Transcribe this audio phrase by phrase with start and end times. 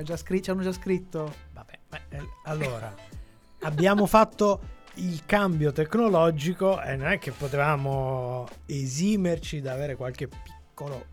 [0.00, 1.32] ha già scritto, ci hanno già scritto.
[1.52, 1.78] Vabbè,
[2.10, 2.94] eh, allora,
[3.62, 4.60] abbiamo fatto
[4.96, 11.06] il cambio tecnologico e non è che potevamo esimerci da avere qualche piccolo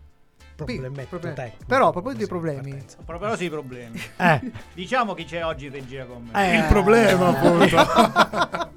[0.56, 1.64] problemetto Problem- tecnico.
[1.66, 4.00] Però, a proposito dei problemi, A proposito dei problemi.
[4.18, 6.52] Eh, Diciamo chi c'è oggi in regia con me.
[6.52, 7.76] eh, Il problema, appunto.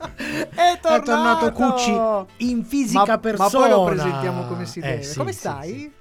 [0.55, 3.49] è tornato, È tornato Cucci in fisica ma, persona.
[3.49, 5.03] Ma poi lo presentiamo come si Eh, deve.
[5.03, 5.70] sì, come sì, stai?
[5.70, 5.91] sì.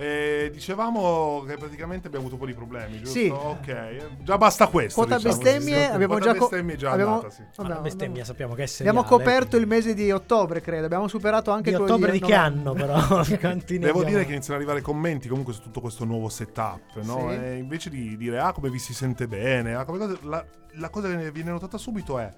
[0.00, 3.18] Eh, dicevamo che praticamente abbiamo avuto un po' di problemi, giusto?
[3.18, 3.28] Sì.
[3.28, 5.00] Ok, eh, già basta questo.
[5.02, 5.90] Quota diciamo, bestemmie, sì.
[5.92, 7.42] abbiamo Quota già co- bestemmie è già abbiamo- andata, sì.
[7.56, 10.86] Vabbè, la bestemmia abbiamo- sappiamo che è Abbiamo seriale, coperto il mese di ottobre, credo.
[10.86, 12.60] Abbiamo superato anche di quello ottobre di che novembre.
[12.60, 13.22] anno però?
[13.28, 14.02] Devo abbiamo?
[14.04, 17.26] dire che iniziano ad arrivare commenti comunque su tutto questo nuovo setup, no?
[17.28, 17.34] Sì.
[17.36, 20.42] E invece di dire ah come vi si sente bene, ah, come cosa- la,
[20.76, 22.32] la cosa che viene notata subito è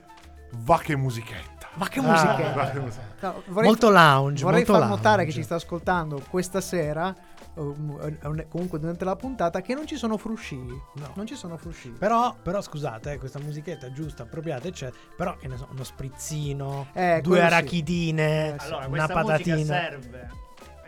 [0.65, 1.69] va che musichetta.
[1.75, 2.35] Ma che Ah,
[2.71, 3.11] che musichetta.
[3.21, 4.43] No, vorrei, molto lounge.
[4.43, 4.97] vorrei molto far lounge.
[4.97, 7.15] notare che ci sta ascoltando questa sera,
[7.55, 10.81] comunque durante la puntata, che non ci sono fruscini.
[10.95, 11.11] No.
[11.14, 11.97] Non ci sono fruscini.
[11.98, 14.98] Però, però scusate, eh, questa musichetta giusta, appropriata, eccetera.
[15.17, 18.67] Però che ne so, uno sprizzino, Eh, due arachidine, Eh, sì.
[18.67, 19.64] Allora, una patatina.
[19.64, 20.30] serve.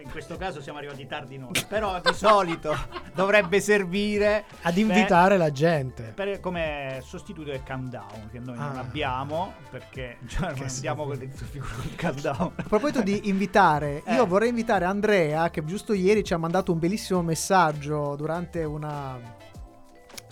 [0.05, 1.51] In questo caso siamo arrivati tardi noi.
[1.67, 2.77] Però di solito
[3.15, 6.13] dovrebbe servire Ad invitare la gente.
[6.15, 8.81] per- come sostituto del countdown che noi non Ah.
[8.81, 12.53] abbiamo perché cioè, non andiamo con il con il countdown.
[12.57, 14.15] A proposito di invitare, Eh.
[14.15, 19.19] io vorrei invitare Andrea, che giusto ieri ci ha mandato un bellissimo messaggio durante una.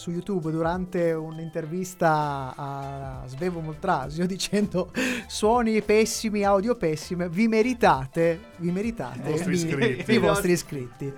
[0.02, 4.90] Su YouTube durante un'intervista a Svevo Moltrasio dicendo
[5.28, 10.12] suoni pessimi, audio pessime, vi meritate, vi meritate I vostri iscritti.
[10.12, 11.12] i vostri iscritti.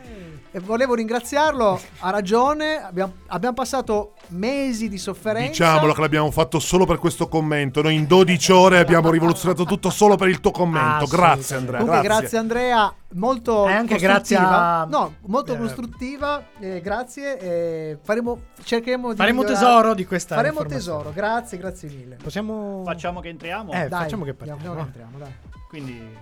[0.50, 5.48] E volevo ringraziarlo, ha ragione, abbiamo, abbiamo passato mesi di sofferenza.
[5.48, 7.80] Diciamolo che l'abbiamo fatto solo per questo commento.
[7.80, 11.04] Noi in 12 ore abbiamo rivoluzionato tutto solo per il tuo commento.
[11.04, 11.16] Assolutamente.
[11.16, 11.80] Grazie Andrea.
[11.80, 12.20] Comunque, grazie.
[12.20, 12.38] grazie.
[12.38, 14.12] Andrea, molto anche costruttiva.
[14.12, 16.44] grazie a- No, molto eh, costruttiva.
[16.60, 17.38] eh, grazie.
[17.38, 19.64] eh, faremo, cercheremo di Faremo migliorare.
[19.66, 21.10] tesoro di questa Faremo tesoro.
[21.12, 22.16] Grazie, grazie mille.
[22.22, 22.82] Possiamo.
[22.84, 23.72] Facciamo che entriamo.
[23.72, 24.58] Eh, Dai, facciamo che partiamo.
[24.60, 25.32] andiamo che entriamo, dai.
[25.68, 26.16] Quindi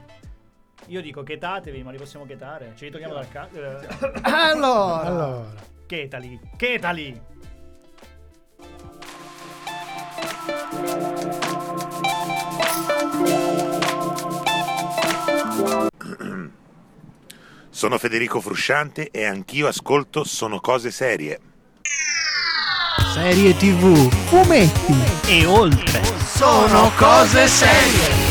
[0.86, 2.72] io dico chetatevi, ma li possiamo chetare.
[2.76, 3.58] Ce li togliamo dal cazzo.
[4.22, 5.44] Allora, Allora,
[5.86, 7.20] Chetali, chetali.
[17.74, 21.40] Sono Federico Frusciante e anch'io ascolto Sono cose serie.
[23.14, 24.12] serie TV.
[24.26, 24.94] fumetti.
[25.26, 26.02] E oltre.
[26.34, 28.21] Sono cose serie.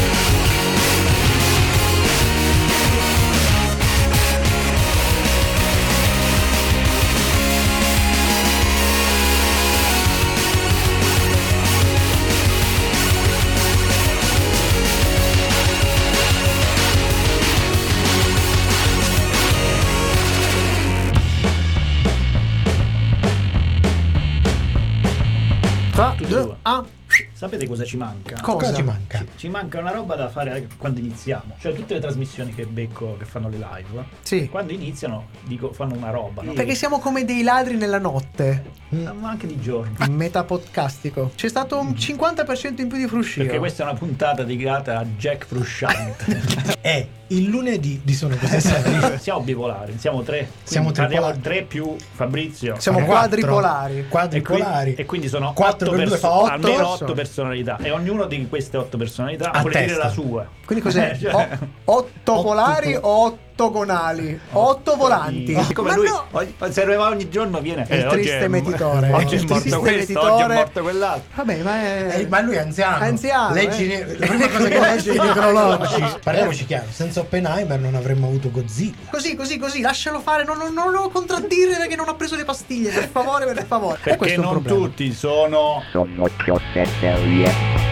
[27.42, 28.40] Sapete cosa ci manca?
[28.40, 28.66] Cosa?
[28.68, 29.26] Cosa ci manca?
[29.36, 31.56] Ci manca una roba da fare quando iniziamo.
[31.60, 34.04] Cioè tutte le trasmissioni che becco che fanno le live.
[34.22, 34.48] sì.
[34.48, 36.44] Quando iniziano dico fanno una roba.
[36.44, 36.54] no?
[36.54, 38.64] Perché siamo come dei ladri nella notte.
[38.90, 39.96] Ma anche di giorno.
[40.08, 41.32] Metapodcastico.
[41.34, 43.42] C'è stato un 50% in più di fruscio.
[43.42, 46.78] Perché questa è una puntata dedicata a Jack Frusciante.
[46.80, 49.18] È il lunedì di Sono cose serie.
[49.20, 50.50] siamo bipolari, siamo tre.
[50.64, 51.42] Siamo parliamo tripolari.
[51.42, 52.76] tre più Fabrizio.
[52.80, 53.16] Siamo quattro.
[53.42, 53.92] quadripolari.
[53.92, 54.94] E quindi, Quadripolari.
[54.96, 57.04] e quindi sono Quattro otto per due perso- fa otto almeno persone.
[57.04, 57.78] otto personalità.
[57.82, 60.48] E ognuno di queste otto personalità A vuole dire la sua.
[60.66, 61.00] Quindi cos'è?
[61.12, 64.40] Eh, cioè- O- otto Otto polari po- o ottogonali?
[64.52, 65.54] Otto volanti.
[65.74, 66.26] Come Ma lui no!
[66.32, 69.12] ogni, se arriva ogni giorno viene È il oggi triste è- metitore.
[69.12, 71.30] Oggi è morto questo, oggi è morto quell'altro.
[71.36, 72.20] Vabbè, ma è...
[72.20, 73.04] Eh, ma lui è anziano.
[73.04, 74.18] Anziano, Leggi eh.
[74.18, 76.06] la prima cosa che legge i necrologi.
[76.24, 78.96] Parliamoci chiaro, senza Oppenheimer non avremmo avuto Godzilla.
[79.10, 82.44] Così, così, così, lascialo fare, non, non, non lo contraddire perché non ha preso le
[82.46, 83.98] pastiglie, per favore, per favore.
[83.98, 87.91] E Perché questo è un non tutti sono Sono cose serie.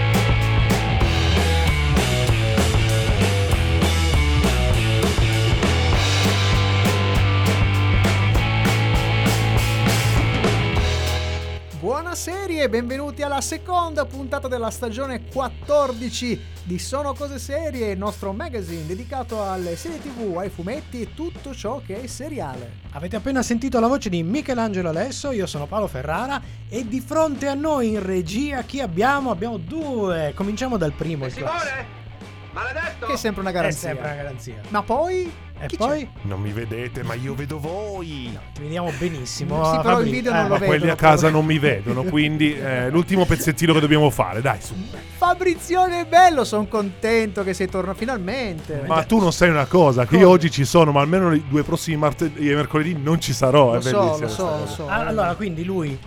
[12.19, 18.85] Serie, benvenuti alla seconda puntata della stagione 14 di Sono Cose Serie, il nostro magazine
[18.85, 22.73] dedicato alle serie tv, ai fumetti e tutto ciò che è seriale.
[22.91, 27.47] Avete appena sentito la voce di Michelangelo Alesso, io sono Paolo Ferrara e di fronte
[27.47, 29.31] a noi in regia chi abbiamo?
[29.31, 30.33] Abbiamo due.
[30.35, 31.25] Cominciamo dal primo.
[31.25, 33.05] il classico.
[33.07, 33.79] che è sempre una È garanzia.
[33.87, 34.55] sempre una garanzia.
[34.67, 38.37] Ma poi E chi poi Non mi vedete, ma io vedo voi.
[38.53, 39.63] ti vediamo benissimo.
[39.65, 40.05] Sì, però Fabri.
[40.09, 40.65] il video non Eh, lo Ma vedo.
[40.71, 44.73] quelli a casa non mi vedono, quindi eh, l'ultimo pezzettino che dobbiamo fare, dai su.
[44.91, 44.97] c'è?
[45.17, 48.83] Fabrizione è bello, sono contento che sei tornato finalmente.
[48.87, 51.63] Ma tu non sai una cosa, che io oggi ci sono, ma almeno i due
[51.63, 53.73] prossimi martedì e mercoledì non ci sarò.
[53.73, 54.87] lo è so, bellissimo lo so, lo so.
[54.87, 55.97] Ah, allora, quindi lui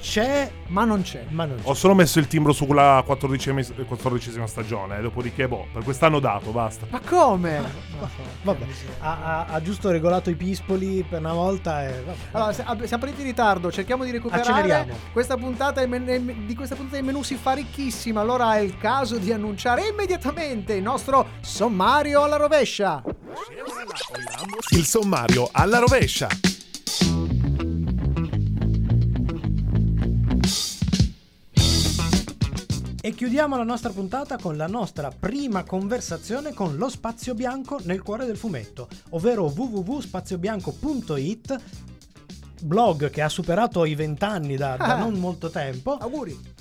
[0.00, 1.24] c'è, Ma non c'è.
[1.30, 1.68] ma non c'è.
[1.68, 6.50] Ho solo messo il timbro sulla quattordicesima, quattordicesima stagione, eh, dopodiché boh, per quest'anno dato,
[6.50, 6.86] basta.
[6.90, 7.60] Ma come?
[8.42, 8.64] Vabbè,
[9.00, 12.16] ha, ha- ha giusto regolato i pispoli per una volta e vabbè.
[12.32, 14.48] Allora, siamo partiti in ritardo, cerchiamo di recuperare.
[14.50, 14.92] Acceleriamo.
[15.12, 18.20] Questa puntata di questa puntata il menù si fa ricchissima.
[18.20, 23.02] Allora è il caso di annunciare immediatamente il nostro sommario alla rovescia.
[24.70, 26.28] Il sommario alla rovescia.
[33.06, 38.02] E chiudiamo la nostra puntata con la nostra prima conversazione con lo Spazio Bianco nel
[38.02, 41.56] cuore del fumetto, ovvero www.spaziobianco.it,
[42.62, 44.98] blog che ha superato i vent'anni da, da Ah.
[44.98, 45.96] non molto tempo.
[45.96, 46.55] Auguri.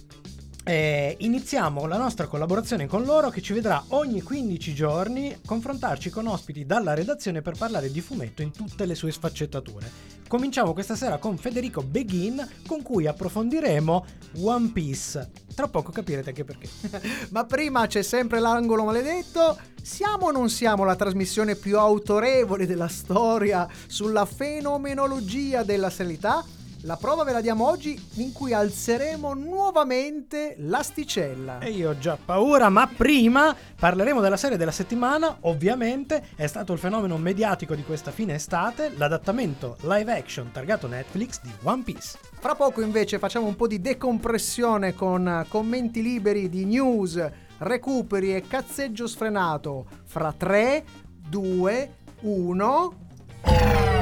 [0.67, 6.25] Eh, iniziamo la nostra collaborazione con loro che ci vedrà ogni 15 giorni confrontarci con
[6.25, 9.91] ospiti dalla redazione per parlare di fumetto in tutte le sue sfaccettature.
[10.27, 14.05] Cominciamo questa sera con Federico Beghin con cui approfondiremo
[14.41, 15.29] One Piece.
[15.53, 16.67] Tra poco capirete anche perché.
[17.29, 19.59] Ma prima c'è sempre l'angolo maledetto.
[19.79, 26.43] Siamo o non siamo la trasmissione più autorevole della storia sulla fenomenologia della serialità?
[26.85, 31.57] La prova ve la diamo oggi in cui alzeremo nuovamente l'asticella.
[31.57, 35.35] E io ho già paura, ma prima parleremo della serie della settimana.
[35.41, 41.41] Ovviamente è stato il fenomeno mediatico di questa fine estate, l'adattamento live action targato Netflix
[41.41, 42.19] di One Piece.
[42.33, 47.19] Fra poco invece facciamo un po' di decompressione con commenti liberi di news,
[47.57, 49.87] recuperi e cazzeggio sfrenato.
[50.03, 50.85] Fra 3,
[51.29, 53.94] 2, 1.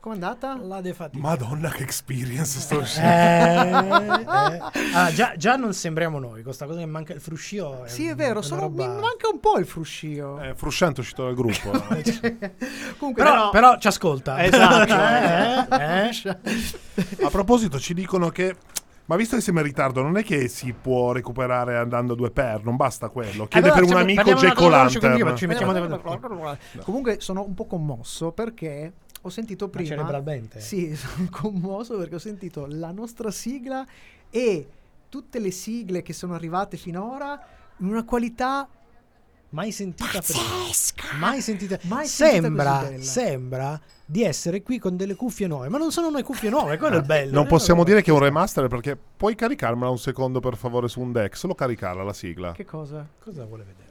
[0.00, 0.56] Com'è andata?
[0.62, 1.20] La defatica.
[1.20, 3.96] Madonna che experience sto Eh, uscendo.
[4.00, 4.60] eh.
[4.94, 7.82] Ah, già, già non sembriamo noi, questa cosa che manca il fruscio.
[7.86, 10.40] Sì, è vero, sono- roba- mi manca un po' il fruscio.
[10.40, 11.70] Eh, Frusciante è uscito dal gruppo.
[12.98, 14.44] Comunque, Però, però ci ascolta.
[14.44, 14.94] Esatto.
[15.78, 17.24] Eh, eh.
[17.24, 18.54] A proposito, ci dicono che.
[19.06, 22.30] Ma visto che siamo in ritardo, non è che si può recuperare andando a due
[22.30, 23.46] per, non basta quello.
[23.46, 24.54] Chiede Allora, per un cioè, amico Jack
[26.84, 28.92] Comunque sono un po' commosso perché
[29.22, 29.88] ho sentito prima.
[29.88, 30.60] cerebralmente?
[30.60, 33.86] Sì, sono commosso perché ho sentito la nostra sigla
[34.30, 34.66] e
[35.08, 37.38] tutte le sigle che sono arrivate finora
[37.78, 38.68] in una qualità
[39.50, 40.42] Mai sentita prima.
[41.18, 41.78] Mai sentita.
[41.84, 43.02] Mai sentita sembra, così bella.
[43.02, 46.96] sembra di essere qui con delle cuffie nuove, ma non sono noi cuffie nuove, quello
[46.96, 47.32] è il bello.
[47.32, 50.88] Non Eh, possiamo dire che è un remaster perché puoi caricarmela un secondo per favore
[50.88, 52.52] su un deck, solo caricarla la sigla.
[52.52, 53.08] che cosa?
[53.18, 53.87] Cosa vuole vedere?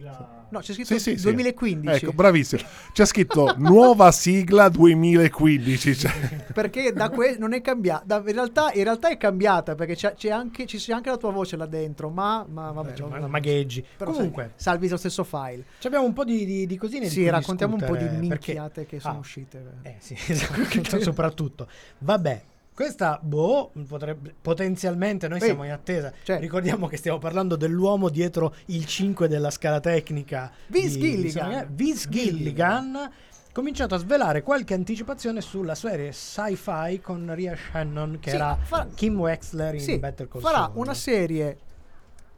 [0.00, 0.46] Cosa?
[0.50, 1.22] No, c'è scritto Sì, sì, sì.
[1.22, 2.04] 2015.
[2.04, 2.62] Ecco, bravissimo.
[2.92, 5.94] C'è scritto nuova sigla 2015.
[5.96, 6.12] cioè.
[6.52, 8.16] Perché da que- non è cambiata.
[8.18, 11.30] In realtà, in realtà è cambiata perché c'è, c'è anche, ci c'è anche la tua
[11.30, 12.08] voce là dentro.
[12.10, 13.84] Ma, ma vabbè, Cioè, non- ma- magheggi.
[13.96, 15.64] però Comunque, sai, salvi lo stesso file.
[15.78, 17.04] ci abbiamo un po' di, di, di cosine.
[17.06, 19.64] di Sì, cui raccontiamo un po' di discutere, perché- minchiate che sono Ah, uscite.
[19.82, 21.68] Eh sì, esatto, soprattutto.
[21.98, 22.42] Vabbè,
[22.74, 26.12] questa, boh, potrebbe, potenzialmente noi Ehi, siamo in attesa.
[26.22, 30.50] cioè- Ricordiamo che stiamo parlando dell'uomo dietro il 5 della scala tecnica.
[30.68, 31.66] Vince Gilligan.
[31.70, 33.10] Vince Gilligan.
[33.52, 38.88] Cominciato a svelare qualche anticipazione sulla serie sci-fi con Ria Shannon, che Sì, era farà-
[38.94, 40.72] Kim Wexler in Sì, Better Call farà Saul.
[40.78, 41.58] una serie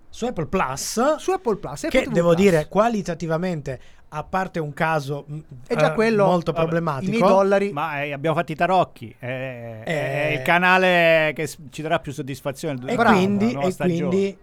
[0.08, 1.16] su Apple Plus.
[1.16, 1.80] su Apple Plus.
[1.82, 2.40] che Apple TV devo Plus.
[2.40, 3.80] dire qualitativamente,
[4.16, 7.10] a parte un caso mh, è già eh, quello molto vabbè, I problematico.
[7.10, 7.72] miei dollari.
[7.72, 9.14] Ma eh, abbiamo fatto i tarocchi.
[9.18, 10.34] eh, È, Eh.
[10.34, 12.80] il canale che ci darà più soddisfazione.
[12.90, 14.38] E Bravo, quindi, e quindi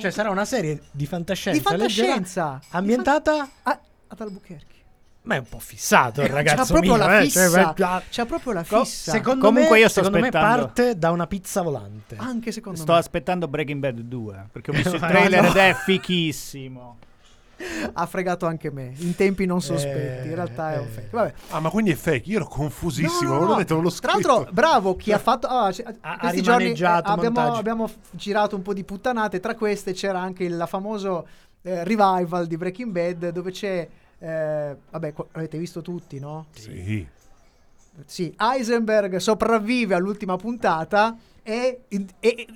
[0.00, 2.44] cioè sarà una serie di fantascienza, di fantascienza.
[2.54, 4.74] leggera, ambientata Ah, ad Albuquerque.
[5.22, 7.74] ma è un po' fissato il ragazzo C'ha proprio mio, la eh, fissa.
[7.76, 9.12] cioè, C'ha proprio la fissa.
[9.12, 12.80] secondo Comunque me, io sto secondo me aspettando- parte da una pizza volante Anche secondo
[12.80, 12.98] Sto me.
[12.98, 15.48] aspettando Breaking Bad 2 perché ho visto il trailer no.
[15.50, 16.98] ed è fichissimo.
[17.92, 18.92] Ha fregato anche me.
[18.98, 20.24] In tempi non sospetti.
[20.26, 20.90] Eh, In realtà è un eh.
[20.90, 21.08] fake.
[21.10, 21.32] Vabbè.
[21.50, 22.28] Ah, ma quindi è fake?
[22.28, 23.32] Io ero confusissimo.
[23.34, 23.54] No, no, no.
[23.56, 25.46] detto, non l'ho Tra l'altro, bravo chi ha fatto.
[25.46, 29.40] ah, c- ha questi giorni eh, abbiamo, abbiamo girato un po' di puttanate.
[29.40, 31.26] Tra queste c'era anche il la famoso
[31.62, 33.88] eh, revival di Breaking Bad, dove c'è.
[34.18, 36.46] eh, vabbè, qua- avete visto tutti, no?
[36.52, 37.06] Sì.
[38.04, 41.80] Sì, Heisenberg sopravvive all'ultima puntata e,
[42.20, 42.46] e-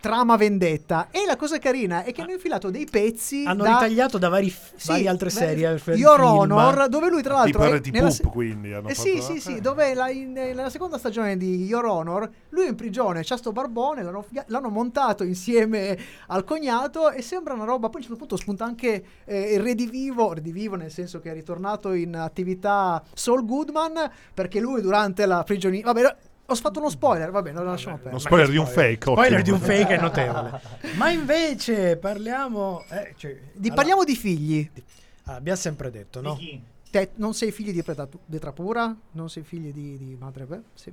[0.00, 1.08] trama vendetta.
[1.10, 3.44] E la cosa carina è che hanno infilato dei pezzi.
[3.46, 5.78] Hanno da- ritagliato da vari, Sì, varie altre serie.
[5.78, 6.30] f- Your film.
[6.52, 9.32] Honor, dove lui tra l'altro Tipo è RT nella Poop, quindi, hanno eh sì, fatto-
[9.34, 9.60] sì, sì, eh.
[9.60, 13.52] dove la- in- nella seconda stagione di Your Honor lui è in prigione, c'ha sto
[13.52, 15.96] barbone, l'hanno, l'hanno montato insieme
[16.28, 19.60] al cognato e sembra una roba, poi a un certo punto spunta anche eh, il
[19.60, 25.42] redivivo, redivivo nel senso che è ritornato in attività Saul Goodman perché lui durante la
[25.44, 26.16] prigionia, vabbè,
[26.52, 28.22] ho fatto uno spoiler, vabbè, non lo lasciamo Uno perdere.
[28.24, 28.98] spoiler di un fake.
[29.00, 29.42] Spoiler ottimo.
[29.42, 30.60] di un fake è notevole.
[30.96, 32.84] Ma invece parliamo.
[32.90, 34.70] eh, cioè, Di- allora, parliamo di figli.
[35.24, 36.34] ah, abbiamo sempre detto, no?
[36.34, 36.62] Di chi?
[36.90, 37.84] Te non sei figlio di
[38.26, 38.94] Vetrapura?
[39.12, 40.44] Non sei figlio di, di madre?
[40.44, 40.92] beh, sì.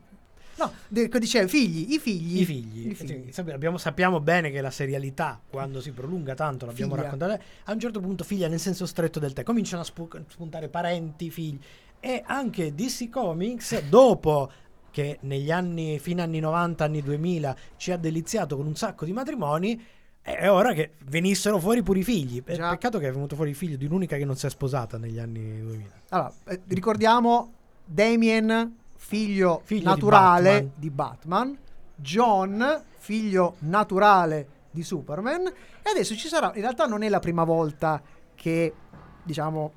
[0.59, 2.41] No, dicevo, figli, i figli.
[2.41, 2.89] I figli.
[2.89, 3.31] I figli.
[3.31, 7.03] Cioè, abbiamo- sappiamo bene che la serialità, quando si prolunga tanto, l'abbiamo Figlia.
[7.03, 10.67] raccontata, a un certo punto figlia nel senso stretto del te, cominciano a spu- spuntare
[10.69, 11.59] parenti, figli.
[11.99, 14.51] E anche DC Comics, dopo
[14.97, 19.13] che negli anni, fine anni 90, anni 2000, ci ha deliziato con un sacco di
[19.13, 19.79] matrimoni,
[20.23, 22.43] è ora che venissero fuori pure i figli.
[22.43, 22.71] Già.
[22.71, 25.19] Peccato che è venuto fuori il figlio di un'unica che non si è sposata negli
[25.19, 25.89] anni 2000.
[26.09, 27.53] Allora, eh, ricordiamo
[27.85, 30.71] Damien, figlio, Figlio di naturale Batman.
[30.77, 31.57] di Batman.
[31.95, 35.45] John, figlio naturale di Superman.
[35.45, 38.01] E adesso ci sarà, in realtà non è la prima volta
[38.33, 38.73] che,
[39.21, 39.71] diciamo,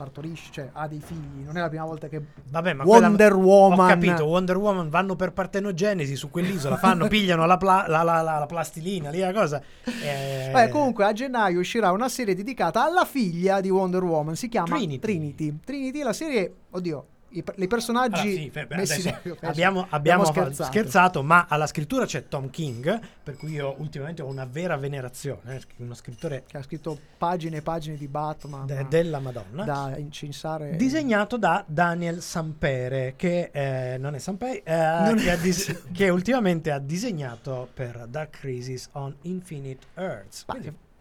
[0.00, 1.44] partorisce, cioè ha dei figli.
[1.44, 3.78] Non è la prima volta che Vabbè, ma Wonder quella- Woman.
[3.80, 8.22] Ho capito, Wonder Woman vanno per partenogenesi su quell'isola, fanno, pigliano la, pla- la- la-
[8.22, 9.60] la- la plastilina, lì la cosa.
[9.84, 14.48] Eh, Beh, comunque a gennaio uscirà una serie dedicata alla figlia di Wonder Woman, si
[14.48, 14.98] chiama Trinity.
[14.98, 15.58] Trinity.
[15.64, 20.70] Trinity, la serie, oddio, i, i personaggi allora, sì, beh, adesso abbiamo, abbiamo scherzato.
[20.70, 21.22] scherzato.
[21.22, 25.60] ma alla scrittura c'è Tom King, per cui io ultimamente ho una vera venerazione, eh,
[25.76, 29.64] uno scrittore che ha scritto pagine e pagine di Batman de- della Madonna.
[29.64, 35.82] da incensare Disegnato da Daniel Sampere, che eh, non è Sampere, eh, che, è- dis-
[35.92, 40.44] che ultimamente ha disegnato per Dark Crisis on Infinite Earths.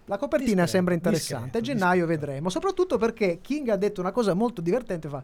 [0.05, 1.57] La copertina discreto, sembra interessante.
[1.57, 2.25] a discreto, gennaio discreto.
[2.25, 2.49] vedremo.
[2.49, 5.07] Soprattutto perché King ha detto una cosa molto divertente.
[5.07, 5.23] Fa,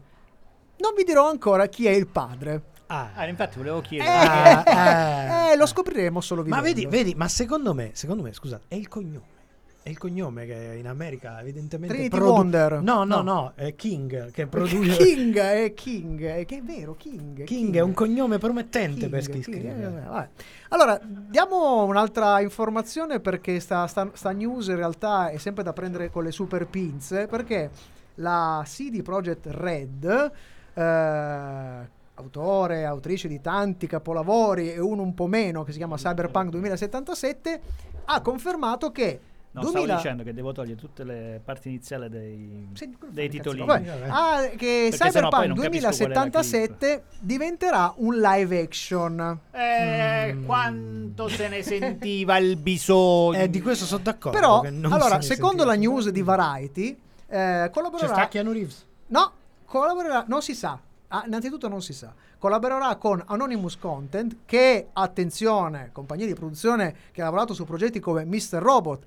[0.78, 2.62] non vi dirò ancora chi è il padre.
[2.88, 4.10] Ah, Ah, infatti volevo Eh, chiedere.
[4.10, 5.56] Ah, eh, eh.
[5.56, 6.88] lo scopriremo solo Ma vivendo.
[6.90, 9.34] vedi, vedi, ma secondo me, secondo me, scusate, è il cognome.
[9.82, 12.80] È il cognome che in America evidentemente Trinity produ- Wonder.
[12.82, 13.22] No, no, No.
[13.22, 17.44] no, è King che produce King è King, è, che è vero, King.
[17.44, 19.82] King è un cognome promettente per chi King, King, scrive.
[20.02, 20.28] eh, vabbè.
[20.70, 26.10] Allora, diamo un'altra informazione perché sta, sta- sta news in realtà è sempre da prendere
[26.10, 27.70] con le super pinze perché
[28.16, 30.32] la CD Projekt Red,
[30.76, 36.50] eh, autore, autrice di tanti capolavori e uno un po' meno che si chiama Cyberpunk
[36.50, 37.60] 2077,
[38.04, 39.20] ha confermato che
[39.56, 42.68] No, 2000 stavo dicendo che devo togliere tutte le parti iniziali dei,
[42.98, 43.64] quello dei titolini.
[43.64, 49.40] Vabbè, ah, che Perché Cyberpunk non capisco qual è la 2077 diventerà un live action.
[49.52, 53.38] Eh, quanto se ne sentiva il bisogno.
[53.46, 54.38] Eh, di questo sono d'accordo.
[54.38, 58.12] Però, che non allora, se secondo la news di Variety, eh, C'è collaborerà.
[58.12, 58.86] sta Keanu Reeves.
[59.06, 59.32] No,
[59.66, 60.80] collaborerà, non si sa.
[61.08, 62.12] Ah, innanzitutto non si sa.
[62.38, 68.24] Collaborerà con Anonymous Content, che, attenzione, compagnia di produzione che ha lavorato su progetti come
[68.24, 68.58] Mr.
[68.58, 69.04] Robot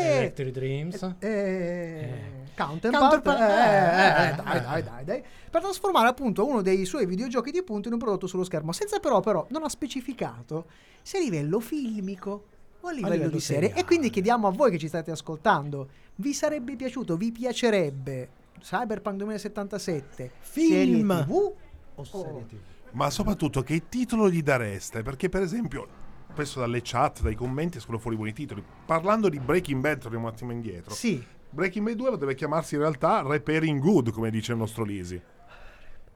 [0.00, 0.16] e...
[0.16, 1.14] Electric Dreams.
[1.18, 4.60] Eh, Counterpart, Counterpart, eh, eh, eh, dai, eh.
[4.60, 8.26] dai, dai, dai, per trasformare appunto uno dei suoi videogiochi di punto in un prodotto
[8.26, 10.66] sullo schermo, senza però, però non ha specificato
[11.02, 12.44] se a livello filmico
[12.80, 13.62] o a livello, livello di serie.
[13.62, 13.80] seriale.
[13.80, 18.28] E quindi chiediamo a voi che ci state ascoltando, vi sarebbe piaciuto, vi piacerebbe
[18.64, 21.24] Cyberpunk 2077 Film.
[21.26, 21.54] TV
[21.96, 22.58] O serie TV.
[22.92, 25.02] Ma soprattutto che titolo gli dareste?
[25.02, 25.86] Perché per esempio,
[26.32, 28.64] spesso dalle chat, dai commenti escono fuori buoni titoli.
[28.86, 30.94] Parlando di Breaking Bad, torniamo un attimo indietro.
[30.94, 35.20] Sì, Breaking Bad 2 potrebbe chiamarsi in realtà Repairing Good, come dice il nostro Lisi.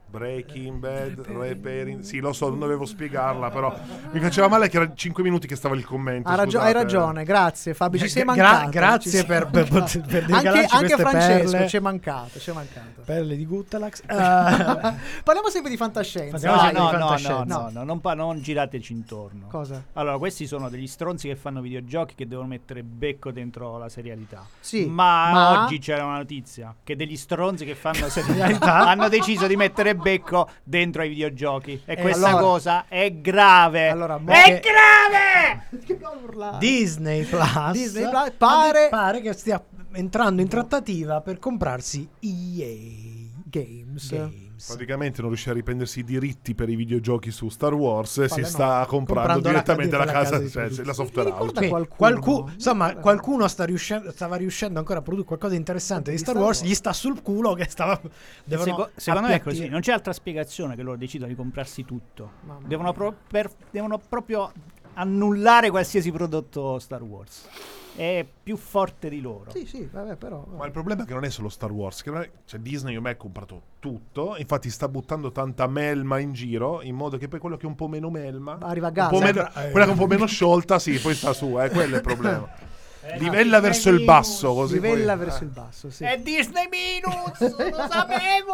[0.09, 2.01] Breaking Bad, Repairing...
[2.01, 3.77] Sì, lo so, non dovevo spiegarla, però
[4.11, 6.27] mi faceva male che era 5 minuti che stava il commento.
[6.29, 8.69] ha ragio- hai ragione, grazie Fabio, ci sei Gra- mancato.
[8.69, 11.67] grazie ci sei per- per- per- per anche, anche Francesco perle.
[11.67, 13.01] ci è mancato, ci è mancato.
[13.05, 14.01] Perle di Guttalax.
[14.01, 14.05] Eh,
[15.23, 16.31] Parliamo sempre di fantascienza.
[16.31, 16.73] Parliamo No, Vai.
[16.73, 17.57] sempre no, di no, no, fantascienza.
[17.59, 19.47] no, no, non, pa- non girateci intorno.
[19.47, 19.83] Cosa?
[19.93, 24.45] Allora, questi sono degli stronzi che fanno videogiochi che devono mettere becco dentro la serialità.
[24.59, 28.77] Sì, ma, ma- oggi c'era una notizia che degli stronzi che fanno serialità Serialità?
[28.87, 31.81] hanno deciso di mettere becco dentro ai videogiochi.
[31.85, 33.89] E Eh, questa allora- cosa è grave.
[33.89, 36.57] Allora, è Che- grave!
[36.59, 39.61] Disney Plus, Disney Plus pare- pare che stia
[39.93, 44.09] entrando in trattativa per comprarsi EA Games.
[44.09, 44.48] Games.
[44.67, 48.41] Praticamente non riuscì a riprendersi i diritti per i videogiochi su Star Wars e si
[48.41, 48.45] no.
[48.47, 50.87] sta comprando, Comprando la- direttamente la, la casa, casa di cioè, produzione.
[50.87, 51.67] la software house.
[51.67, 51.87] qualcuno?
[51.95, 56.33] qualcu- insomma, qualcuno sta riuscendo, stava riuscendo ancora a produrre qualcosa di interessante di Star
[56.35, 56.69] Star Wars, Wars.
[56.71, 57.99] gli sta sul culo che stava...
[58.43, 61.85] Devono Seco- secondo me è così, non c'è altra spiegazione che loro decidono di comprarsi
[61.85, 62.31] tutto.
[62.65, 64.51] Devono, pro- per- devono proprio
[64.95, 67.47] annullare qualsiasi prodotto Star Wars.
[67.95, 69.51] È più forte di loro.
[69.51, 70.45] Sì, sì, vabbè, però.
[70.55, 72.95] Ma il problema è che non è solo Star Wars, che non è- cioè Disney
[72.95, 77.39] ormai ha comprato tutto, infatti sta buttando tanta melma in giro, in modo che poi
[77.39, 79.71] quello che è un po' meno melma, Arriva a po' meno- eh.
[79.71, 82.03] quella che è un po' meno sciolta, sì, poi sta su, eh, quello è il
[82.03, 82.47] problema.
[83.01, 85.45] Eh, Livella no, verso il basso, così Livella poi- verso eh.
[85.45, 86.03] il basso, sì.
[86.03, 88.53] È Disney Minus, lo sapevo!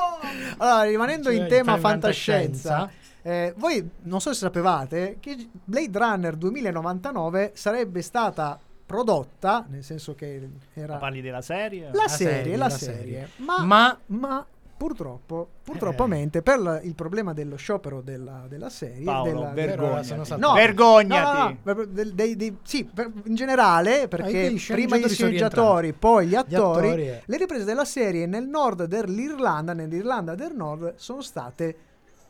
[0.57, 2.91] Allora, rimanendo in Cioè, tema in fantascienza, fantascienza.
[3.23, 10.13] eh, voi non so se sapevate che Blade Runner 2099 sarebbe stata prodotta, nel senso
[10.15, 11.89] che era Ma parli della serie?
[11.91, 13.29] la, La serie, serie, la la serie, serie.
[13.37, 14.45] Ma, Ma- ma
[14.77, 20.05] purtroppo, purtroppamente, per la- il problema dello sciopero della, della serie, Paolo, della- vergognati.
[20.05, 21.57] sono stato- No, Vergognati.
[21.63, 26.35] no, no, del- dei- dei- sì, per- in generale, perché prima gli sceneggiatori, poi gli
[26.35, 27.21] attori, attori, eh.
[27.25, 31.75] le riprese della serie nel nord dell'Irlanda, nell'Irlanda del Nord, sono state...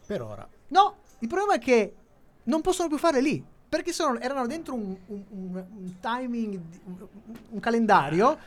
[0.06, 0.48] Per ora.
[0.68, 1.94] No, il problema è che
[2.44, 7.08] non possono più fare lì, perché sono- erano dentro un, un- un- un timing, un,
[7.50, 8.38] un calendario,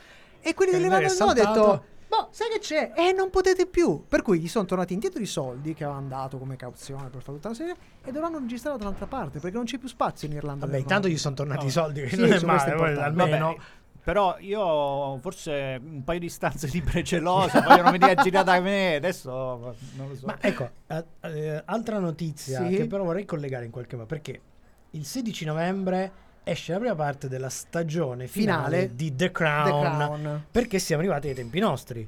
[0.41, 1.83] e quelli dell'Irlanda del Nord hanno detto...
[2.09, 2.91] Boh, sai che c'è?
[2.95, 4.03] E non potete più.
[4.07, 7.37] Per cui gli sono tornati indietro i soldi che avevano dato come cauzione per fare
[7.37, 10.33] tutta la serie e dovranno registrare da un'altra parte perché non c'è più spazio in
[10.33, 10.65] Irlanda.
[10.65, 11.67] Vabbè, intanto gli sono tornati No.
[11.67, 13.45] i soldi, che Sì, non è male, è poi almeno...
[13.49, 13.59] Vabbè,
[14.01, 18.95] però io forse un paio di stanze di precelosa vogliono venire a girare da me
[18.95, 22.75] adesso non lo so Ma ecco, eh, eh, altra notizia Sì.
[22.75, 24.41] che però vorrei collegare in qualche modo, perché
[24.91, 26.11] il 16 novembre
[26.43, 28.95] esce la prima parte della stagione finale, Finale.
[28.95, 30.43] di The The Crown, Crown.
[30.51, 32.07] perché siamo arrivati ai tempi nostri.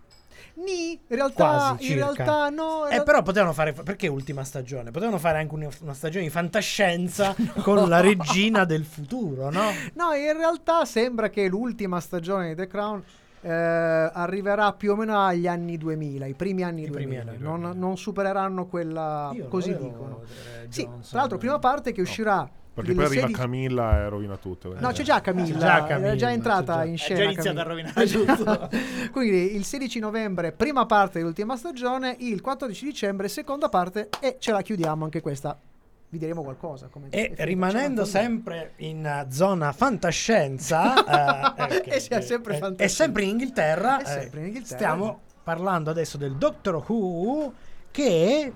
[0.55, 2.85] Ni, in realtà, Quasi, in realtà no.
[2.89, 3.71] in Eh, però potevano fare.
[3.73, 4.91] Perché ultima stagione?
[4.91, 9.69] Potevano fare anche una, una stagione di fantascienza con la regina del futuro, no?
[9.93, 13.01] No, in realtà sembra che l'ultima stagione di The Crown
[13.41, 17.07] eh, arriverà più o meno agli anni 2000, i primi anni I 2000.
[17.07, 17.79] primi anni Non, 2000.
[17.79, 20.21] non supereranno quella, Io così dicono.
[20.69, 22.49] Sì, tra l'altro, prima parte che uscirà.
[22.73, 24.73] Perché poi arriva 16 Camilla e rovina tutto.
[24.79, 26.83] No, c'è già Camilla, C'è già Camilla, è già entrata già.
[26.85, 27.19] in È scena.
[27.19, 27.89] già iniziata Camilla.
[27.89, 28.69] a rovinare tutto.
[29.11, 34.51] Quindi il 16 novembre, prima parte dell'ultima stagione, il 14 dicembre, seconda parte, e ce
[34.53, 35.59] la chiudiamo anche questa.
[36.07, 36.87] Vi diremo qualcosa.
[36.89, 40.93] Come è E rimanendo sempre in eh, zona fantascienza,
[41.57, 42.83] eh, ok, E sia sempre eh, fantascienza.
[42.83, 44.77] e sempre in Inghilterra, È sempre in eh, Inghilterra.
[44.77, 47.53] stiamo parlando adesso del Doctor Who
[47.91, 48.53] che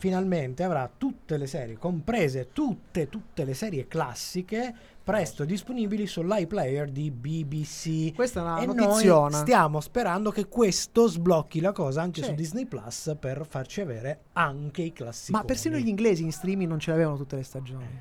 [0.00, 7.10] finalmente avrà tutte le serie, comprese tutte, tutte le serie classiche, presto disponibili sull'iPlayer di
[7.10, 8.14] BBC.
[8.14, 9.36] Questa è una e notiziona.
[9.36, 12.28] stiamo sperando che questo sblocchi la cosa anche Sì.
[12.28, 15.32] su Disney Plus per farci avere anche i classici.
[15.32, 18.00] Ma persino gli inglesi in streaming non ce l'avevano tutte le stagioni.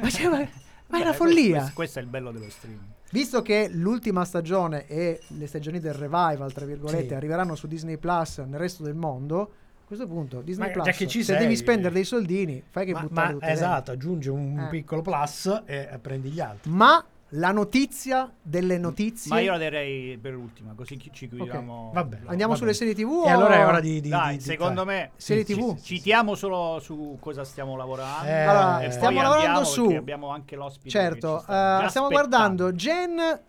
[0.00, 0.48] ma, c'è- ma-
[0.88, 1.56] ma è una follia.
[1.58, 5.94] questo, questo è il bello dello streaming Visto che l'ultima stagione e le stagioni del
[5.94, 7.14] revival, tra virgolette, Sì.
[7.14, 9.52] arriveranno su Disney Plus nel resto del mondo,
[9.96, 12.86] questo punto Disney Ma Plus, già che ci se sei- devi spendere dei soldini, fai
[12.86, 14.68] che ma, buttare ma tutte esatto, aggiunge un Eh.
[14.68, 16.70] piccolo plus e eh, prendi gli altri.
[16.70, 17.04] Ma
[17.36, 19.28] la notizia delle notizie...
[19.32, 22.18] ma io la darei per l'ultima così ci chiudiamo Vabbè.
[22.26, 24.00] Andiamo Va sulle serie TV E o- allora è ora di...
[24.00, 25.76] di- dai di- secondo me Serie ci- TV?
[25.80, 30.84] citiamo solo su cosa stiamo lavorando Eh, Allora, e stiamo lavorando su- abbiamo anche l'ospite
[30.84, 32.64] che Certo, ci sta eh, già stiamo aspettando.
[32.66, 33.40] guardando Gen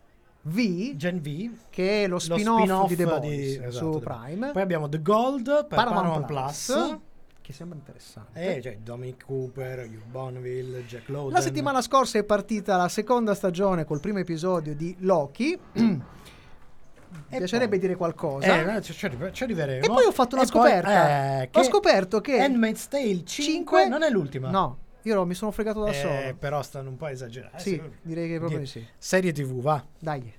[0.47, 4.51] V, Gen V, che è lo lo spin-off, di The Boys di- su esatto, Prime.
[4.51, 6.97] Poi abbiamo The Gold per Paramount, Paramount, Plus, Plus.
[7.41, 8.55] che sembra interessante.
[8.57, 11.33] Eh, cioè Dominic Cooper, Hugh Bonneville, Jack Lowden.
[11.33, 15.57] La settimana scorsa è partita la seconda stagione col primo episodio di Loki.
[15.73, 16.01] Mi
[17.29, 18.75] piacerebbe poi- dire qualcosa.
[18.75, 19.83] Eh, ci, ci arrive- ci arriveremo.
[19.83, 21.41] E poi ho fatto una E poi, scoperta.
[21.41, 24.49] eh, Ho scoperto che Handmaid's Tale 5, cinque- non è l'ultima.
[24.51, 26.35] No, io mi sono fregato da Eh, solo.
[26.37, 27.57] però stanno un po' esagerando.
[27.59, 28.85] Sì, direi che proprio di sì.
[28.97, 29.83] Serie TV, va.
[29.99, 30.33] Dai.